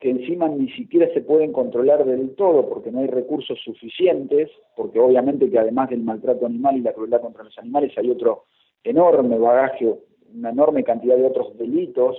[0.02, 5.00] que encima ni siquiera se pueden controlar del todo porque no hay recursos suficientes, porque
[5.00, 8.46] obviamente que además del maltrato animal y la crueldad contra los animales hay otro
[8.84, 9.94] enorme bagaje,
[10.34, 12.18] una enorme cantidad de otros delitos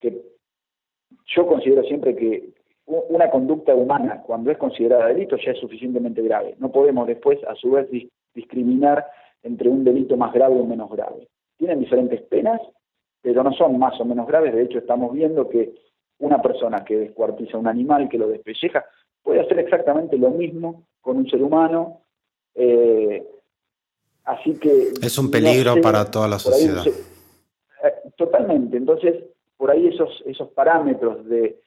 [0.00, 0.22] que
[1.36, 2.48] yo considero siempre que
[2.86, 6.56] una conducta humana, cuando es considerada delito, ya es suficientemente grave.
[6.58, 7.88] No podemos después, a su vez,
[8.34, 9.06] discriminar
[9.42, 11.28] entre un delito más grave o menos grave.
[11.58, 12.60] Tienen diferentes penas,
[13.20, 14.54] pero no son más o menos graves.
[14.54, 15.74] De hecho, estamos viendo que
[16.22, 18.84] una persona que descuartiza un animal, que lo despelleja,
[19.22, 22.02] puede hacer exactamente lo mismo con un ser humano.
[22.54, 23.26] Eh,
[24.24, 24.92] así que...
[25.02, 26.86] Es un peligro para toda la sociedad.
[26.86, 28.76] Eh, totalmente.
[28.76, 29.24] Entonces,
[29.56, 31.60] por ahí esos, esos parámetros de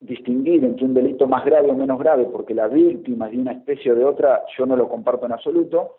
[0.00, 3.52] distinguir entre un delito más grave o menos grave, porque la víctima es de una
[3.52, 5.98] especie o de otra, yo no lo comparto en absoluto.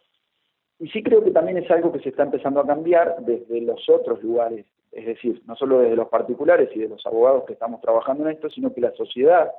[0.79, 3.87] Y sí creo que también es algo que se está empezando a cambiar desde los
[3.89, 7.81] otros lugares, es decir, no solo desde los particulares y de los abogados que estamos
[7.81, 9.51] trabajando en esto, sino que la sociedad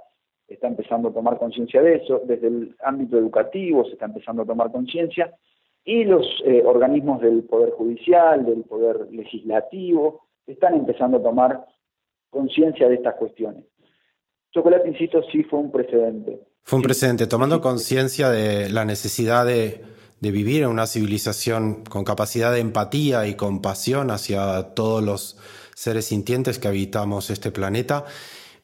[0.49, 4.47] está empezando a tomar conciencia de eso, desde el ámbito educativo se está empezando a
[4.47, 5.35] tomar conciencia,
[5.85, 11.67] y los eh, organismos del Poder Judicial, del Poder Legislativo, están empezando a tomar
[12.31, 13.65] conciencia de estas cuestiones.
[14.53, 16.41] Chocolate, insisto, sí fue un precedente.
[16.63, 19.83] Fue un precedente, tomando conciencia de la necesidad de,
[20.21, 25.39] vivir en una civilización con capacidad de empatía y compasión hacia todos los
[25.75, 28.05] seres sintientes que habitamos este planeta.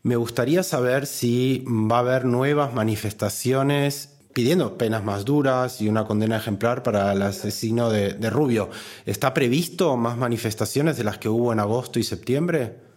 [0.02, 6.06] Me gustaría saber si va a haber nuevas manifestaciones pidiendo penas más duras y una
[6.06, 8.70] condena ejemplar para el asesino de Rubio.
[9.06, 12.92] ¿Está previsto más manifestaciones de las que hubo en agosto y septiembre?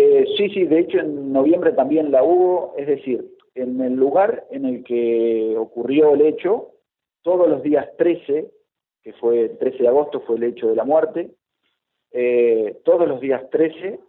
[0.00, 4.46] Eh, sí, sí, de hecho en noviembre también la hubo, es decir, en el lugar
[4.52, 6.68] en el que ocurrió el hecho,
[7.28, 8.50] todos los días 13,
[9.02, 11.30] que fue el 13 de agosto, fue el hecho de la muerte,
[12.10, 14.00] eh, todos los días 13,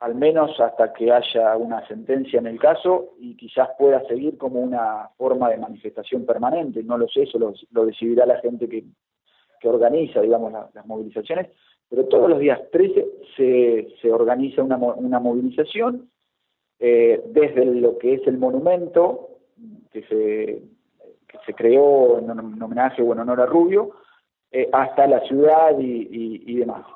[0.00, 4.60] al menos hasta que haya una sentencia en el caso y quizás pueda seguir como
[4.60, 8.82] una forma de manifestación permanente, no lo sé, eso lo, decidirá la gente que,
[9.64, 11.48] organiza, digamos, las movilizaciones,
[11.90, 16.08] pero todos los días 13 se, se organiza una, una movilización
[16.78, 19.28] eh, desde lo que es el monumento
[19.90, 20.75] que se,
[21.28, 22.30] que se creó en,
[22.62, 23.92] homenaje o en honor a Rubio,
[24.50, 26.86] eh, hasta la ciudad y, demás.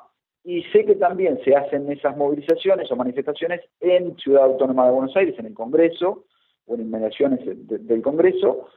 [0.43, 5.15] Y sé que también se hacen esas movilizaciones o manifestaciones en Ciudad Autónoma de Buenos
[5.15, 6.25] Aires, en el Congreso,
[6.65, 8.69] o en inmediaciones del Congreso.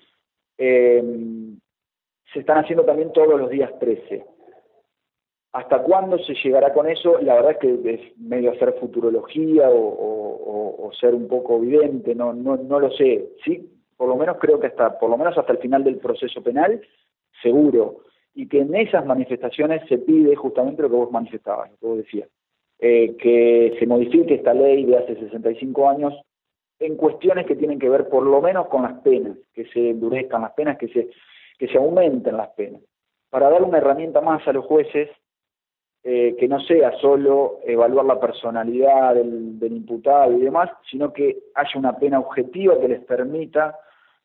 [0.59, 1.03] Eh,
[2.33, 4.25] se están haciendo también todos los días 13.
[5.53, 7.21] ¿Hasta cuándo se llegará con eso?
[7.21, 12.57] La verdad es que es medio hacer futurología o, ser un poco evidente, no, no,
[12.57, 13.31] no lo sé.
[13.45, 13.69] Sí,
[14.05, 16.79] por lo menos creo que hasta, por lo menos hasta el final del proceso penal,
[17.41, 18.01] seguro.
[18.35, 21.97] Y que en esas manifestaciones se pide justamente lo que vos manifestabas, lo que vos
[21.97, 22.29] decías,
[22.81, 26.13] eh, que se modifique esta ley de hace 65 años
[26.81, 30.43] en cuestiones que tienen que ver por lo menos con las penas, que se endurezcan
[30.43, 31.09] las penas, que se,
[31.59, 32.83] que se aumenten las penas,
[33.31, 35.09] para dar una herramienta más a los jueces
[36.07, 41.79] eh, que no sea solo evaluar la personalidad del, imputado y demás, sino que haya
[41.79, 43.79] una pena objetiva que les permita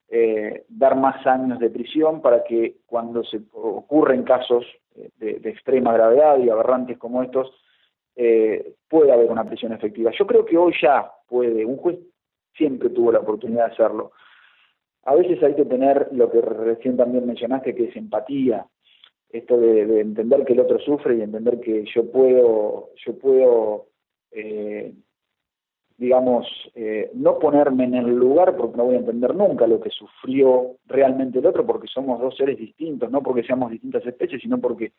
[0.09, 5.93] eh, dar más años de prisión para que cuando se ocurren casos eh, de, extrema
[5.93, 7.51] gravedad y aberrantes como estos,
[8.89, 10.11] pueda haber una prisión efectiva.
[10.11, 11.99] Yo creo que hoy ya puede, un juez
[12.53, 14.11] siempre tuvo la oportunidad de hacerlo.
[15.03, 18.67] A veces hay que tener lo que recién también mencionaste, que es empatía,
[19.29, 23.87] esto de, entender que el otro sufre y entender que yo puedo, yo puedo,
[24.31, 24.93] eh,
[25.99, 29.89] digamos, eh, no ponerme en el lugar porque no voy a entender nunca lo que
[29.89, 34.59] sufrió realmente el otro porque somos dos seres distintos, no porque seamos distintas especies, sino
[34.59, 34.93] porque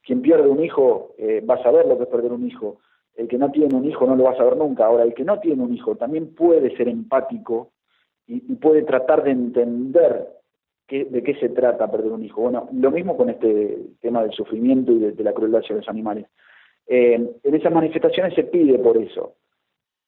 [0.00, 2.78] quien pierde un hijo eh, va a saber lo que es perder un hijo.
[3.16, 4.86] El que no tiene un hijo no lo va a saber nunca.
[4.86, 7.72] Ahora, el que no tiene un hijo también puede ser empático
[8.28, 10.28] y puede tratar de entender
[10.88, 12.42] de qué se trata perder un hijo.
[12.42, 16.26] Bueno, lo mismo con este tema del sufrimiento y de, la crueldad hacia los animales.
[16.86, 19.34] Eh, en esas manifestaciones se pide por eso.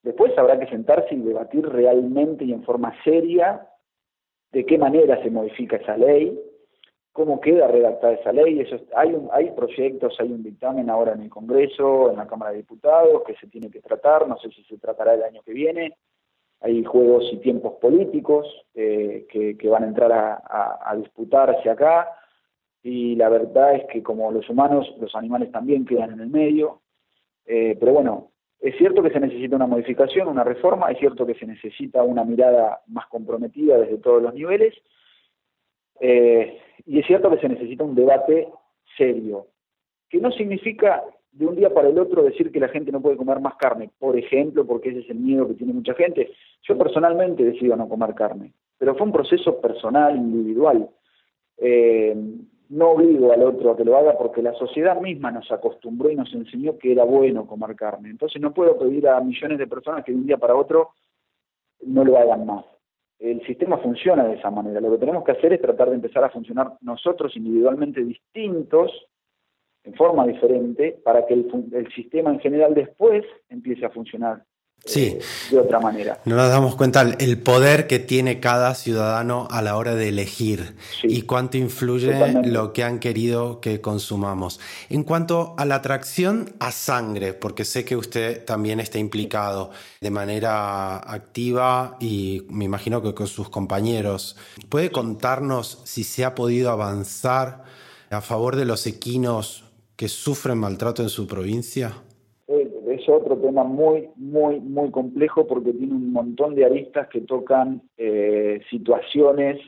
[0.05, 3.67] Después habrá que sentarse y debatir realmente y en forma seria
[4.53, 6.38] de qué manera se modifica esa ley,
[7.11, 8.62] cómo queda redactada esa ley.
[8.95, 13.23] Hay, hay proyectos, hay un dictamen ahora en el Congreso, en la Cámara de Diputados,
[13.27, 15.97] que se tiene que tratar, no sé si se tratará el año que viene.
[16.61, 22.11] Hay juegos y tiempos políticos eh, que, van a entrar a, disputarse acá.
[22.83, 26.83] Y la verdad es que como los humanos, los animales también quedan en el medio,
[27.47, 31.35] eh, pero bueno, es cierto que se necesita una modificación, una reforma, es cierto que
[31.35, 34.75] se necesita una mirada más comprometida desde todos los niveles,
[36.01, 38.49] eh, y es cierto que se necesita un debate
[38.97, 39.49] serio,
[40.09, 43.17] que no significa de un día para el otro decir que la gente no puede
[43.17, 46.31] comer más carne, por ejemplo, porque ese es el miedo que tiene mucha gente.
[46.62, 50.88] Yo personalmente decido no comer carne, pero fue un proceso personal, individual.
[51.59, 52.17] Eh,
[52.70, 56.16] no obligo al otro a que lo haga porque la sociedad misma nos acostumbró y
[56.16, 58.11] nos enseñó que era bueno comer carne.
[58.11, 60.90] Entonces no puedo pedir a millones de personas que de un día para otro
[61.83, 62.64] no lo hagan más.
[63.18, 64.81] El sistema funciona de esa manera.
[64.81, 68.90] Lo que tenemos que hacer es tratar de empezar a funcionar nosotros individualmente distintos
[69.85, 74.42] en forma diferente para que el, sistema en general después empiece a funcionar
[74.94, 75.18] eh,
[75.51, 76.20] de otra manera.
[76.25, 80.77] No nos damos cuenta el poder que tiene cada ciudadano a la hora de elegir
[81.03, 84.61] y cuánto influye lo que han querido que consumamos.
[84.90, 89.70] En cuanto a la atracción a sangre, porque sé que usted también está implicado
[90.01, 94.37] de manera activa y me imagino que con sus compañeros,
[94.68, 97.64] ¿puede contarnos si se ha podido avanzar
[98.11, 99.64] a favor de los equinos
[99.97, 101.94] que sufren maltrato en su provincia?
[103.05, 107.21] Eh, es otro tema muy, muy, muy complejo porque tiene un montón de aristas que
[107.23, 109.61] tocan eh, situaciones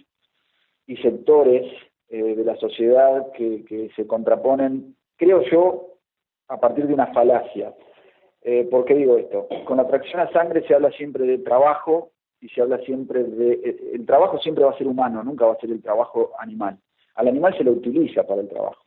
[0.87, 1.65] y sectores
[2.09, 5.99] eh, de la sociedad que, se contraponen, creo yo,
[6.49, 7.75] a partir de una falacia.
[8.71, 9.49] ¿Por qué digo esto?
[9.65, 13.91] Con la atracción a sangre se habla siempre de trabajo y se habla siempre de...
[13.93, 16.79] El trabajo siempre va a ser humano, nunca va a ser el trabajo animal.
[17.17, 18.85] Al animal se lo utiliza para el trabajo.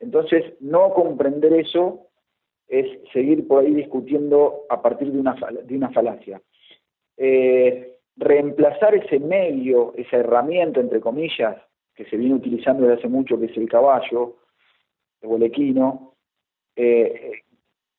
[0.00, 2.08] Entonces, no comprender eso
[2.68, 6.40] es seguir por ahí discutiendo a partir de una, de una falacia.
[7.16, 11.56] Eh, reemplazar ese medio, esa herramienta, entre comillas,
[11.94, 14.36] que se viene utilizando desde hace mucho, que es el caballo,
[15.20, 16.14] el bolequino,
[16.74, 17.42] eh,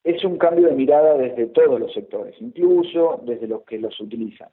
[0.04, 4.50] es un cambio de mirada desde todos los sectores, incluso desde los que los utilizan.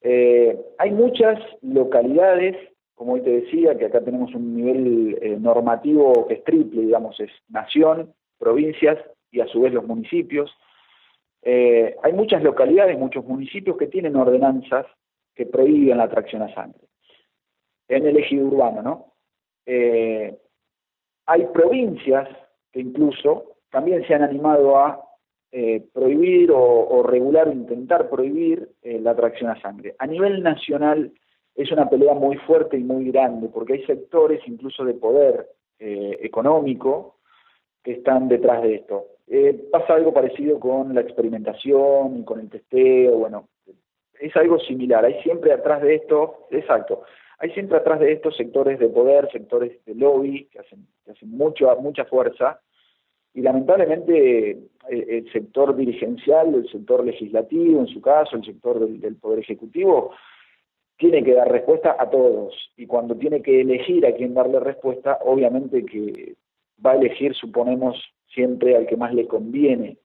[0.00, 2.56] Eh, hay muchas localidades
[3.02, 7.18] como hoy te decía, que acá tenemos un nivel eh, normativo que es triple, digamos,
[7.18, 8.96] es nación, provincias
[9.32, 10.54] y a su vez los municipios.
[11.42, 14.86] Eh, hay muchas localidades, muchos municipios que tienen ordenanzas
[15.34, 16.86] que prohíben la tracción a sangre
[17.88, 19.14] en el ejido urbano, ¿no?
[19.66, 20.38] Eh,
[21.26, 22.28] hay provincias
[22.70, 25.02] que incluso también se han animado a
[25.50, 29.94] eh, prohibir o, regular o intentar prohibir la tracción a sangre.
[29.98, 31.12] A nivel nacional
[31.54, 37.16] es una pelea muy fuerte y muy grande, porque hay sectores incluso de poder económico
[37.82, 39.11] que están detrás de esto.
[39.70, 43.48] Pasa algo parecido con la experimentación y con el testeo, bueno,
[44.20, 45.04] es algo similar.
[45.04, 47.02] Hay siempre atrás de esto, exacto,
[47.38, 51.30] hay siempre atrás de estos sectores de poder, sectores de lobby que hacen, que hacen
[51.30, 52.60] mucho, mucha fuerza
[53.34, 54.58] y lamentablemente eh,
[54.88, 60.12] el sector dirigencial, el sector legislativo, en su caso, el sector del, Poder Ejecutivo,
[60.98, 62.54] tiene que dar respuesta a todos.
[62.76, 66.34] Y cuando tiene que elegir a quién darle respuesta, obviamente que
[66.84, 67.96] va a elegir, suponemos,
[68.34, 69.98] siempre al que más le conviene.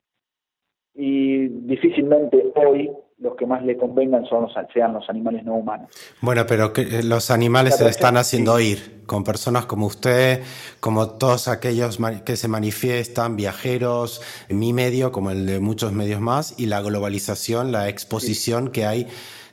[0.93, 5.89] Y difícilmente hoy los que más le convengan son los, sean los animales no humanos.
[6.21, 10.43] Bueno, pero que eh, los animales se están haciendo oír con personas como usted,
[10.79, 16.59] como todos aquellos que se manifiestan, viajeros, mi medio, como el de muchos medios más,
[16.59, 19.07] y la globalización, la exposición que hay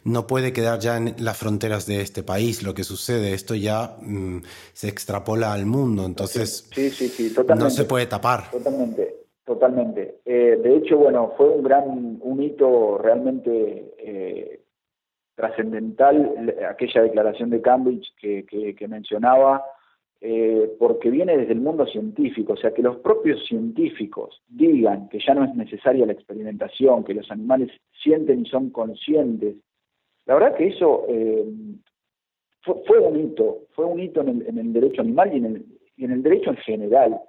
[0.05, 3.33] no puede quedar ya en las fronteras de este país lo que sucede.
[3.33, 4.43] Esto ya mm,
[4.73, 6.71] se extrapola al mundo, entonces
[7.57, 8.51] no se puede tapar.
[8.51, 9.25] Totalmente.
[9.45, 10.21] Totalmente.
[10.25, 14.61] Eh, de hecho, bueno, fue un gran, un hito realmente eh,
[15.35, 19.63] trascendental aquella declaración de Cambridge que, que, mencionaba,
[20.21, 25.19] eh, porque viene desde el mundo científico, o sea, que los propios científicos digan que
[25.19, 27.71] ya no es necesaria la experimentación, que los animales
[28.03, 29.57] sienten y son conscientes.
[30.27, 31.07] La verdad que eso
[32.63, 35.65] fue, un hito, fue un hito en el, en el derecho animal y en el,
[35.97, 37.21] y en el derecho en general.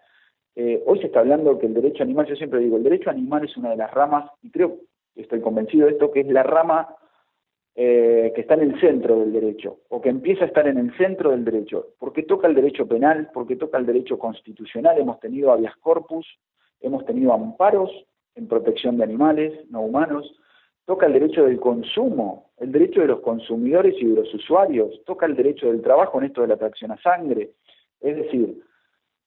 [0.55, 3.43] Eh, hoy se está hablando que el derecho animal, yo siempre digo, el derecho animal
[3.43, 4.77] es una de las ramas, y creo,
[5.15, 6.95] estoy convencido de esto, que es la rama
[7.75, 10.95] eh, que está en el centro del derecho, o que empieza a estar en el
[10.97, 15.51] centro del derecho, porque toca el derecho penal, porque toca el derecho constitucional, hemos tenido
[15.51, 16.25] habeas corpus,
[16.79, 17.91] hemos tenido amparos
[18.35, 20.39] en protección de animales no humanos,
[20.86, 25.25] toca el derecho del consumo, el derecho de los consumidores y de los usuarios, toca
[25.25, 27.51] el derecho del trabajo en esto de la tracción a sangre,
[28.01, 28.61] es decir,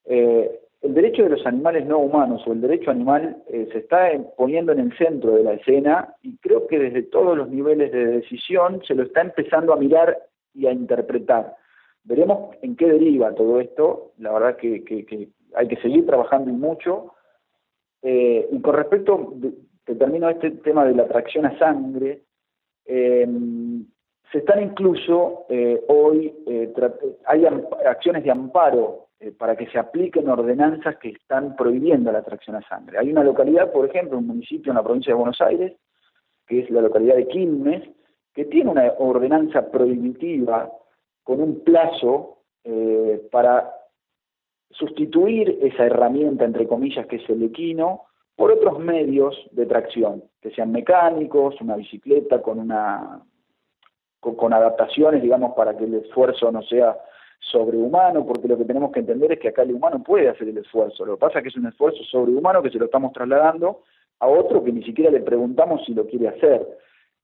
[0.05, 4.11] eh, el derecho de los animales no humanos o el derecho animal eh, se está
[4.37, 8.07] poniendo en el centro de la escena y creo que desde todos los niveles de
[8.07, 10.17] decisión se lo está empezando a mirar
[10.55, 11.57] y a interpretar.
[12.05, 17.15] Veremos en qué deriva todo esto, la verdad que, hay que seguir trabajando y mucho.
[18.03, 19.35] Eh, y con respecto,
[19.89, 22.25] te termino este tema de la tracción a sangre,
[22.85, 23.87] em,
[24.31, 26.31] se están incluso eh, hoy,
[27.25, 27.47] hay
[27.87, 32.69] acciones de amparo eh, para que se apliquen ordenanzas que están prohibiendo la tracción a
[32.69, 32.99] sangre.
[32.99, 35.73] Hay una localidad, por ejemplo, un municipio en la provincia de Buenos Aires,
[36.47, 37.89] que es la localidad de Quilmes,
[38.35, 40.71] que tiene una ordenanza prohibitiva
[41.25, 43.73] con un plazo eh, para
[44.69, 48.08] sustituir esa herramienta, entre comillas, que es el equino,
[48.39, 53.21] por otros medios de tracción, que sean mecánicos, una bicicleta con una
[54.21, 56.97] con adaptaciones, digamos, para que el esfuerzo no sea
[57.41, 60.59] sobrehumano, porque lo que tenemos que entender es que acá el humano puede hacer el
[60.59, 61.05] esfuerzo.
[61.05, 63.83] Lo que pasa es que es un esfuerzo sobrehumano que se lo estamos trasladando
[64.21, 66.65] a otro que ni siquiera le preguntamos si lo quiere hacer.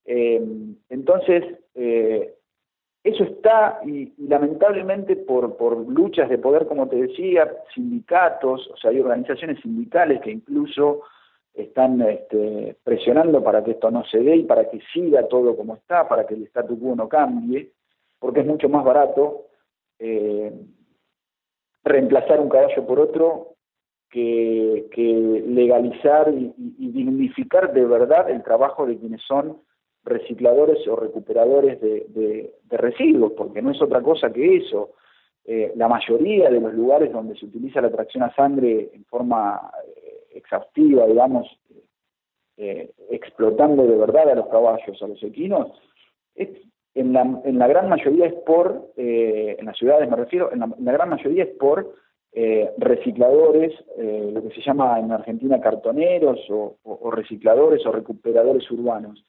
[0.07, 0.43] Eh,
[0.89, 1.45] entonces,
[1.77, 2.35] eh,
[3.05, 8.99] eso está, y, lamentablemente por, luchas de poder, como te decía, sindicatos, o sea, hay
[8.99, 11.03] organizaciones sindicales que incluso
[11.53, 15.77] están este, presionando para que esto no se dé y para que siga todo como
[15.77, 17.73] está, para que el statu quo no cambie,
[18.19, 19.49] porque es mucho más barato
[19.99, 20.51] eh,
[21.85, 23.55] reemplazar un caballo por otro
[24.09, 26.55] que, legalizar y,
[26.89, 29.59] dignificar de verdad el trabajo de quienes son
[30.05, 34.91] recicladores o recuperadores de, residuos, porque no es otra cosa que eso.
[35.47, 39.71] Eh, la mayoría de los lugares donde se utiliza la tracción a sangre en forma
[39.97, 41.47] eh, exhaustiva, digamos,
[42.57, 45.73] explotando de verdad a los caballos, a los equinos,
[46.37, 46.49] es
[46.95, 50.61] en la, en la gran mayoría es por, eh, en las ciudades me refiero, en
[50.61, 51.95] la, gran mayoría es por
[52.33, 59.25] eh, recicladores, eh, lo que se llama en Argentina cartoneros o, recicladores o recuperadores urbanos,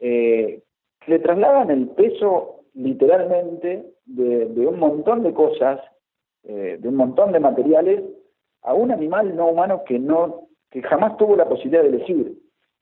[0.00, 0.62] que
[1.06, 5.80] le trasladan el peso literalmente de, un montón de cosas,
[6.42, 8.02] de un montón de materiales,
[8.62, 12.38] a un animal no humano que no que jamás tuvo la posibilidad de elegir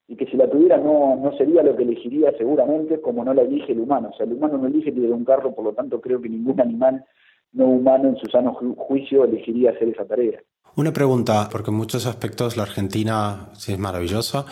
[0.07, 3.43] y que si la tuviera no, no sería lo que elegiría seguramente como no la
[3.43, 4.11] elige el humano.
[4.13, 6.61] O sea, el humano no elige tirar un carro, por lo tanto creo que ningún
[6.61, 7.05] animal
[7.53, 10.41] no humano en su sano juicio elegiría hacer esa tarea.
[10.77, 14.45] Una pregunta, porque en muchos aspectos la Argentina sí es maravillosa,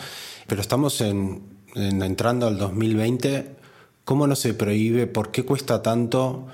[0.47, 3.55] pero estamos en, entrando al 2020,
[4.03, 5.07] ¿cómo no se prohíbe?
[5.07, 6.47] ¿Por qué cuesta tanto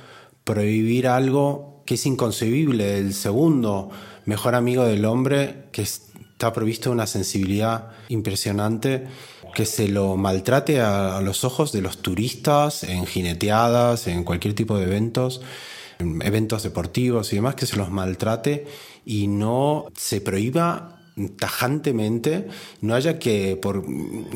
[0.43, 2.99] prohibir algo que es inconcebible?
[2.99, 3.89] El segundo
[4.25, 6.13] mejor amigo del hombre, que es
[6.43, 9.07] está provisto una sensibilidad impresionante
[9.55, 14.77] que se lo maltrate a, los ojos de los turistas en jineteadas, en cualquier tipo
[14.77, 15.39] de eventos,
[15.99, 18.65] eventos deportivos y demás, que se los maltrate
[19.05, 20.99] y no se prohíba
[21.37, 22.47] tajantemente,
[22.81, 23.85] no haya que por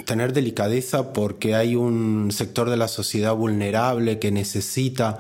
[0.06, 5.20] tener delicadeza porque hay un sector de la sociedad vulnerable que necesita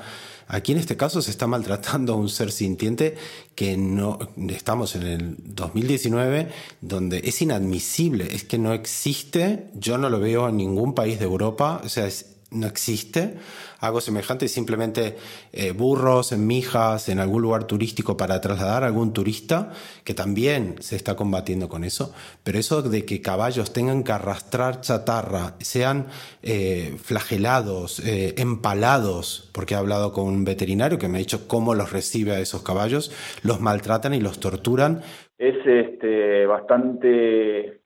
[0.49, 3.15] Aquí en este caso se está maltratando a un ser sintiente
[3.53, 6.47] que no estamos en el 2019
[6.79, 11.25] donde es inadmisible, es que no existe, yo no lo veo en ningún país de
[11.25, 13.35] Europa, o sea, es no existe
[13.79, 15.15] algo semejante, simplemente
[15.51, 19.71] eh, burros en mijas en algún lugar turístico para trasladar a algún turista,
[20.03, 24.81] que también se está combatiendo con eso, pero eso de que caballos tengan que arrastrar
[24.81, 26.07] chatarra, sean
[26.41, 31.75] eh, flagelados, eh, empalados, porque he hablado con un veterinario que me ha dicho cómo
[31.75, 33.11] los recibe a esos caballos,
[33.43, 35.01] los maltratan y los torturan.
[35.37, 37.81] Es este, bastante,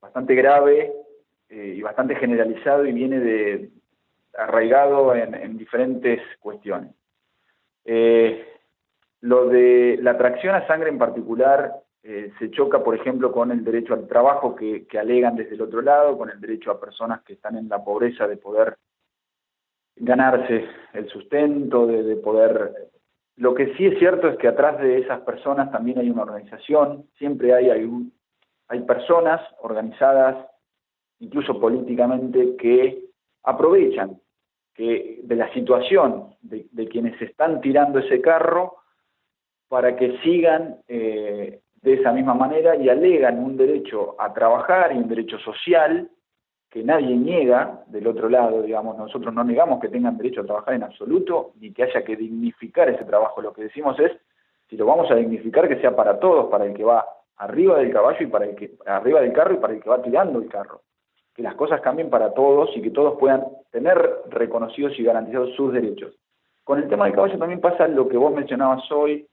[0.00, 0.92] bastante grave
[1.50, 3.70] y bastante generalizado y viene de,
[4.36, 6.94] arraigado en, diferentes cuestiones.
[7.84, 8.46] Eh,
[9.20, 11.72] lo de la tracción a sangre en particular
[12.02, 15.80] eh, se choca, por ejemplo, con el derecho al trabajo que, alegan desde el otro
[15.80, 18.76] lado, con el derecho a personas que están en la pobreza de poder
[19.96, 22.90] ganarse el sustento, de, poder...
[23.36, 27.08] Lo que sí es cierto es que atrás de esas personas también hay una organización,
[27.16, 27.90] siempre hay, hay,
[28.68, 30.46] hay personas organizadas,
[31.20, 33.06] incluso políticamente, que
[33.44, 34.20] aprovechan
[34.74, 38.76] que, de la situación de, quienes están tirando ese carro
[39.68, 44.96] para que sigan eh, de esa misma manera y alegan un derecho a trabajar y
[44.96, 46.10] un derecho social
[46.70, 50.74] que nadie niega del otro lado, digamos, nosotros no negamos que tengan derecho a trabajar
[50.74, 54.10] en absoluto, ni que haya que dignificar ese trabajo, lo que decimos es,
[54.68, 57.06] si lo vamos a dignificar, que sea para todos, para el que va
[57.36, 60.02] arriba del caballo y para el que, arriba del carro y para el que va
[60.02, 60.82] tirando el carro
[61.34, 63.98] que las cosas cambien para todos y que todos puedan tener
[64.30, 66.14] reconocidos y garantizados sus derechos.
[66.62, 69.26] Con el tema del caballo también pasa lo que vos mencionabas hoy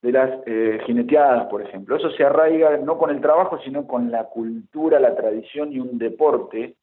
[0.00, 1.96] de las eh, jineteadas, por ejemplo.
[1.96, 5.98] Eso se arraiga no con el trabajo, sino con la cultura, la tradición y un
[5.98, 6.76] deporte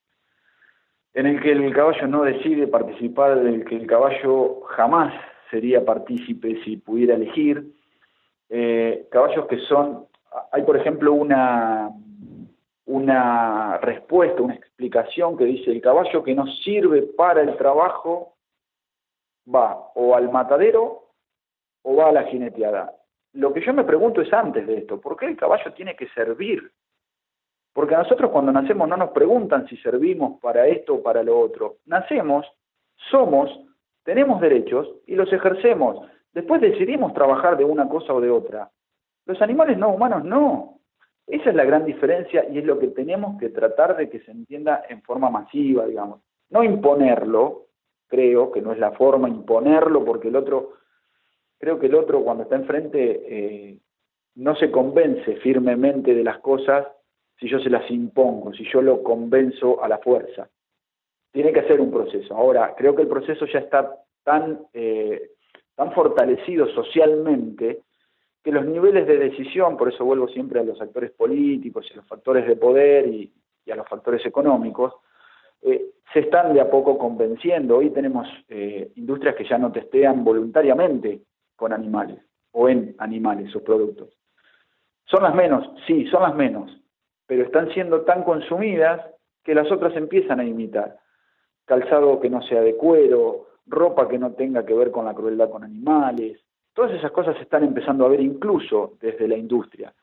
[1.13, 5.13] en el que el caballo no decide participar, del que el caballo jamás
[5.49, 7.63] sería partícipe si pudiera elegir.
[8.49, 10.05] Eh, caballos que son,
[10.51, 11.89] hay por ejemplo una
[12.91, 18.35] una respuesta, una explicación que dice el caballo que no sirve para el trabajo
[19.47, 21.05] va o al matadero
[21.83, 22.93] o va a la jineteada.
[23.33, 26.09] Lo que yo me pregunto es antes de esto, ¿por qué el caballo tiene que
[26.09, 26.69] servir?
[27.73, 31.77] Porque nosotros cuando nacemos no nos preguntan si servimos para esto o para lo otro.
[31.85, 32.45] Nacemos,
[33.09, 33.49] somos,
[34.03, 36.05] tenemos derechos y los ejercemos.
[36.33, 38.69] Después decidimos trabajar de una cosa o de otra.
[39.25, 40.80] Los animales no humanos no.
[41.31, 44.31] Esa es la gran diferencia y es lo que tenemos que tratar de que se
[44.31, 46.19] entienda en forma masiva, digamos.
[46.49, 47.67] No imponerlo,
[48.07, 50.73] creo que no es la forma imponerlo, porque el otro,
[51.57, 53.77] creo que el otro cuando está enfrente eh,
[54.35, 56.85] no se convence firmemente de las cosas
[57.39, 60.49] si yo se las impongo, si yo lo convenzo a la fuerza.
[61.31, 62.35] Tiene que ser un proceso.
[62.35, 65.29] Ahora, creo que el proceso ya está tan, eh,
[65.75, 67.83] tan fortalecido socialmente
[68.43, 71.97] que los niveles de decisión, por eso vuelvo siempre a los actores políticos y a
[71.97, 73.31] los factores de poder y,
[73.71, 74.93] a los factores económicos,
[75.61, 77.77] eh, se están de a poco convenciendo.
[77.77, 81.21] Hoy tenemos eh, industrias que ya no testean voluntariamente
[81.55, 82.19] con animales
[82.51, 84.09] o en animales sus productos.
[85.05, 86.71] Son las menos, sí, son las menos,
[87.27, 89.01] pero están siendo tan consumidas
[89.43, 90.97] que las otras empiezan a imitar.
[91.65, 95.49] Calzado que no sea de cuero, ropa que no tenga que ver con la crueldad
[95.49, 96.39] con animales,
[96.73, 99.93] Todas esas cosas se están empezando a ver incluso desde la industria.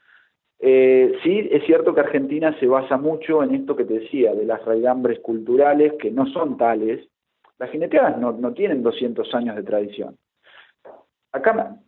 [0.60, 4.44] Eh, sí, es cierto que Argentina se basa mucho en esto que te decía, de
[4.44, 7.08] las raigambres culturales que no son tales.
[7.58, 10.16] Las jineteadas no, no tienen 200 años de tradición.
[11.32, 11.78] Acá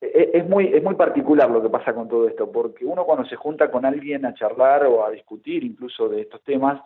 [0.00, 3.04] e, e, es muy, es muy particular lo que pasa con todo esto, porque uno
[3.04, 6.80] cuando se junta con alguien a charlar o a discutir incluso de estos temas,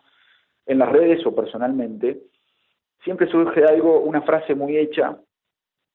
[0.66, 2.24] en las redes o personalmente,
[3.02, 5.18] siempre surge algo, una frase muy hecha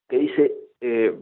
[0.09, 1.17] que dice, eh,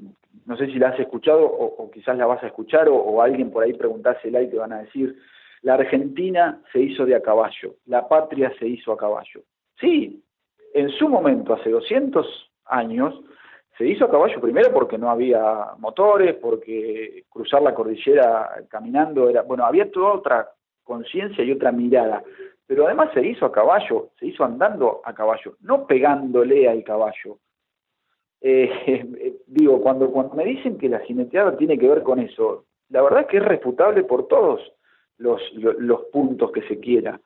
[0.48, 3.64] no sé si la has escuchado o, quizás la vas a escuchar o, alguien por
[3.64, 5.16] ahí preguntársela y te van a decir,
[5.62, 9.42] la Argentina se hizo de a caballo, la patria se hizo a caballo.
[9.80, 10.24] Sí,
[10.74, 12.26] en su momento, hace 200
[12.66, 13.22] años,
[13.78, 19.44] se hizo a caballo primero porque no había motores, porque cruzar la cordillera caminando era,
[19.44, 20.50] bueno, había toda otra
[20.84, 22.24] conciencia y otra mirada,
[22.66, 27.38] pero además se hizo a caballo, se hizo andando a caballo, no pegándole al caballo,
[28.44, 33.02] eh, digo, cuando, cuando me dicen que la jineteada tiene que ver con eso, la
[33.02, 34.60] verdad es que es refutable por todos
[35.18, 37.22] los, los puntos que se quiera,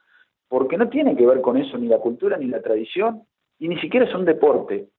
[0.49, 3.24] porque no tiene que ver con eso ni la cultura ni la tradición,
[3.57, 4.89] y ni siquiera es un deporte.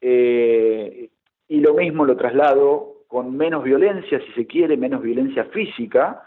[0.00, 1.10] Eh,
[1.48, 6.22] y lo mismo lo traslado con menos violencia, si se quiere, menos violencia física,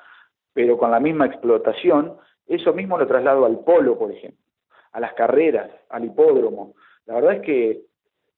[0.54, 2.16] pero con la misma explotación,
[2.48, 4.44] eso mismo lo traslado al polo, por ejemplo,
[4.94, 6.76] a las carreras, al hipódromo.
[7.06, 7.82] La verdad es que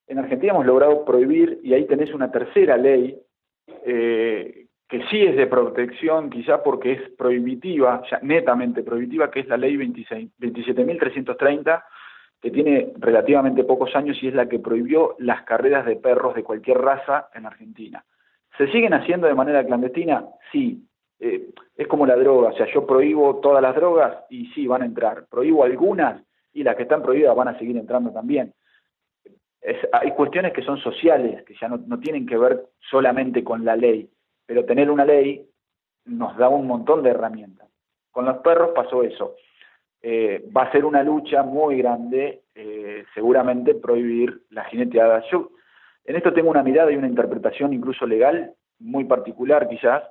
[0.10, 3.18] en Argentina hemos logrado prohibir, y ahí tenés una tercera ley,
[3.86, 9.48] eh, que sí es de protección, quizá porque es prohibitiva, ya netamente prohibitiva, que es
[9.48, 11.84] la ley 27.330,
[12.42, 16.44] que tiene relativamente pocos años y es la que prohibió las carreras de perros de
[16.44, 18.04] cualquier raza en Argentina.
[18.58, 20.26] ¿Se siguen haciendo de manera clandestina?
[20.52, 20.88] Sí.
[21.20, 24.82] Eh, es como la droga, o sea, yo prohíbo todas las drogas y sí, van
[24.82, 25.28] a entrar.
[25.30, 28.54] Prohíbo algunas y las que están prohibidas van a seguir entrando también
[29.92, 34.10] hay cuestiones que son sociales, que ya no, tienen que ver solamente con la ley,
[34.46, 35.46] pero tener una ley
[36.06, 37.68] nos da un montón de herramientas.
[38.12, 39.36] Con los perros pasó eso.
[40.02, 45.24] Eh, va a ser una lucha muy grande, eh, seguramente prohibir la jineteada.
[45.30, 45.52] Yo
[46.06, 50.04] en esto tengo una mirada y una interpretación incluso legal muy particular quizás.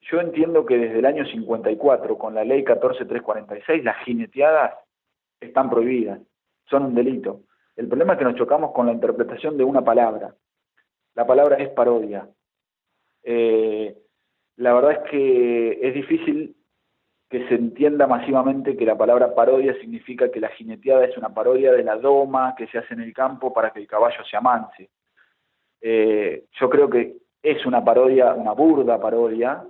[0.00, 4.74] Yo entiendo que desde el año 54, con la ley 14346, las jineteadas
[5.40, 6.20] están prohibidas,
[6.66, 7.40] son un delito.
[7.78, 10.34] El problema es que nos chocamos con la interpretación de una palabra.
[11.14, 12.28] La palabra es parodia.
[13.22, 13.96] Eh,
[14.56, 16.56] la verdad es que es difícil
[17.30, 21.70] que se entienda masivamente que la palabra parodia significa que la jineteada es una parodia
[21.70, 24.90] de la doma que se hace en el campo para que el caballo se amance.
[25.80, 29.64] Eh, yo creo que es una parodia, una burda parodia,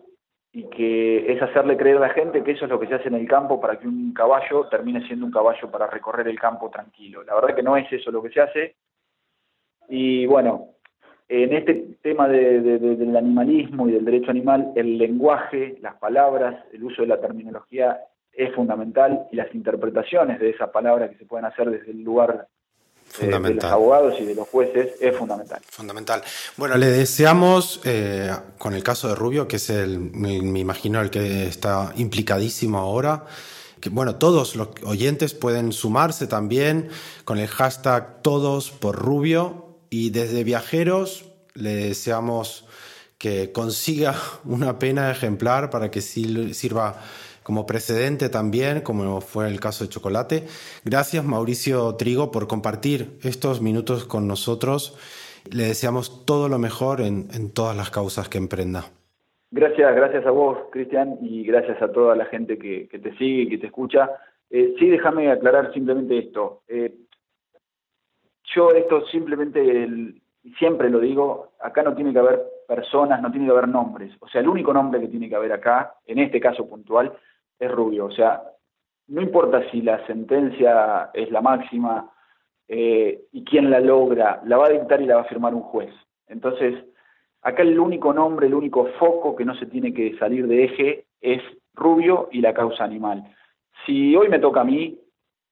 [0.58, 3.06] y que es hacerle creer a la gente que eso es lo que se hace
[3.06, 6.68] en el campo para que un caballo termine siendo un caballo para recorrer el campo
[6.68, 7.22] tranquilo.
[7.22, 8.74] La verdad que no es eso lo que se hace.
[9.88, 10.70] Y bueno,
[11.28, 17.02] en este tema del animalismo y del derecho animal, el lenguaje, las palabras, el uso
[17.02, 18.00] de la terminología
[18.32, 22.48] es fundamental y las interpretaciones de esas palabras que se pueden hacer desde el lugar
[23.10, 23.56] Fundamental.
[23.56, 25.60] de los abogados y de los jueces es fundamental.
[25.70, 26.22] Fundamental.
[26.56, 31.10] Bueno, le deseamos, eh, con el caso de Rubio, que es el, me, imagino, el
[31.10, 33.26] que está implicadísimo ahora,
[33.80, 36.90] que bueno, todos los oyentes pueden sumarse también
[37.24, 42.66] con el hashtag todos por Rubio y desde viajeros le deseamos
[43.18, 47.00] que consiga una pena ejemplar para que sirva
[47.48, 50.42] como precedente también, como fue el caso de Chocolate.
[50.84, 54.98] Gracias Mauricio Trigo por compartir estos minutos con nosotros.
[55.50, 58.84] Le deseamos todo lo mejor en, todas las causas que emprenda.
[59.50, 63.48] Gracias, gracias a vos, Cristian, y gracias a toda la gente que, te sigue y
[63.48, 64.10] que te escucha.
[64.50, 66.64] Eh, sí, déjame aclarar simplemente esto.
[66.68, 66.94] Eh,
[68.54, 69.88] yo esto simplemente,
[70.58, 74.12] siempre lo digo, acá no tiene que haber personas, no tiene que haber nombres.
[74.20, 77.10] O sea, el único nombre que tiene que haber acá, en este caso puntual,
[77.58, 78.06] es rubio.
[78.06, 78.42] O sea,
[79.08, 82.10] no importa si la sentencia es la máxima
[82.68, 85.62] eh, y quién la logra, la va a dictar y la va a firmar un
[85.62, 85.92] juez.
[86.26, 86.84] Entonces,
[87.42, 91.06] acá el único nombre, el único foco que no se tiene que salir de eje
[91.20, 91.42] es
[91.74, 93.24] rubio y la causa animal.
[93.86, 95.00] Si hoy me toca a mí,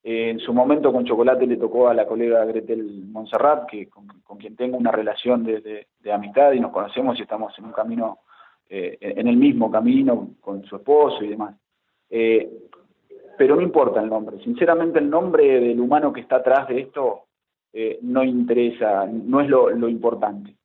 [0.03, 4.07] en su momento con Chocolate le tocó a la colega Gretel Monserrat, que con,
[4.39, 8.19] quien tengo una relación de, amistad y nos conocemos y estamos en un camino,
[8.69, 11.57] eh, en el mismo camino con su esposo y demás.
[12.11, 12.51] Eh,
[13.39, 14.39] pero no importa el nombre.
[14.43, 17.25] Sinceramente, el nombre del humano que está atrás de esto
[17.73, 20.57] eh, no interesa, no es lo, importante.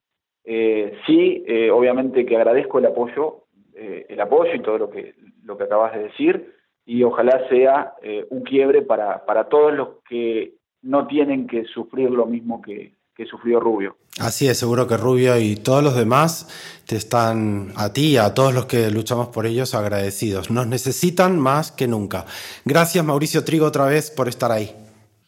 [0.43, 5.65] Eh, sí, obviamente que agradezco el apoyo, el apoyo y todo lo que, lo que
[5.65, 7.95] acabas de decir, y ojalá sea
[8.29, 13.29] un quiebre para, para todos los que no tienen que sufrir lo mismo que, que
[13.29, 13.95] sufrió Rubio.
[14.19, 16.47] Así es, seguro que Rubio y todos los demás
[16.87, 20.49] te están a ti y a todos los que luchamos por ellos agradecidos.
[20.49, 22.25] Nos necesitan más que nunca.
[22.65, 24.75] Gracias Mauricio Trigo otra vez por estar ahí.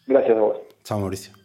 [0.07, 0.57] Gracias a vos.
[0.83, 1.42] Chao Mauricio.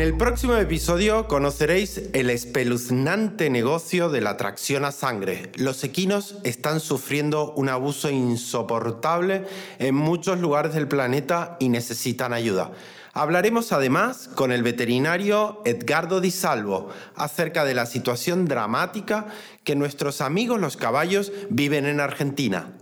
[0.00, 5.52] En el próximo episodio conoceréis el espeluznante negocio de la tracción a sangre.
[5.56, 9.44] Los equinos están sufriendo un abuso insoportable
[9.78, 12.70] en muchos lugares del planeta y necesitan ayuda.
[13.12, 19.26] Hablaremos además con el veterinario Edgardo Di Salvo acerca de la situación dramática
[19.64, 22.72] que nuestros amigos los caballos viven en Argentina.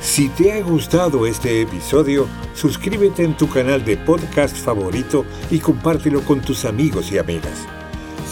[0.00, 6.22] Si te ha gustado este episodio, suscríbete en tu canal de podcast favorito y compártelo
[6.22, 7.66] con tus amigos y amigas.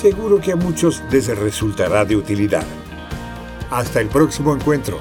[0.00, 2.66] Seguro que a muchos les resultará de utilidad.
[3.70, 5.00] Hasta el próximo encuentro.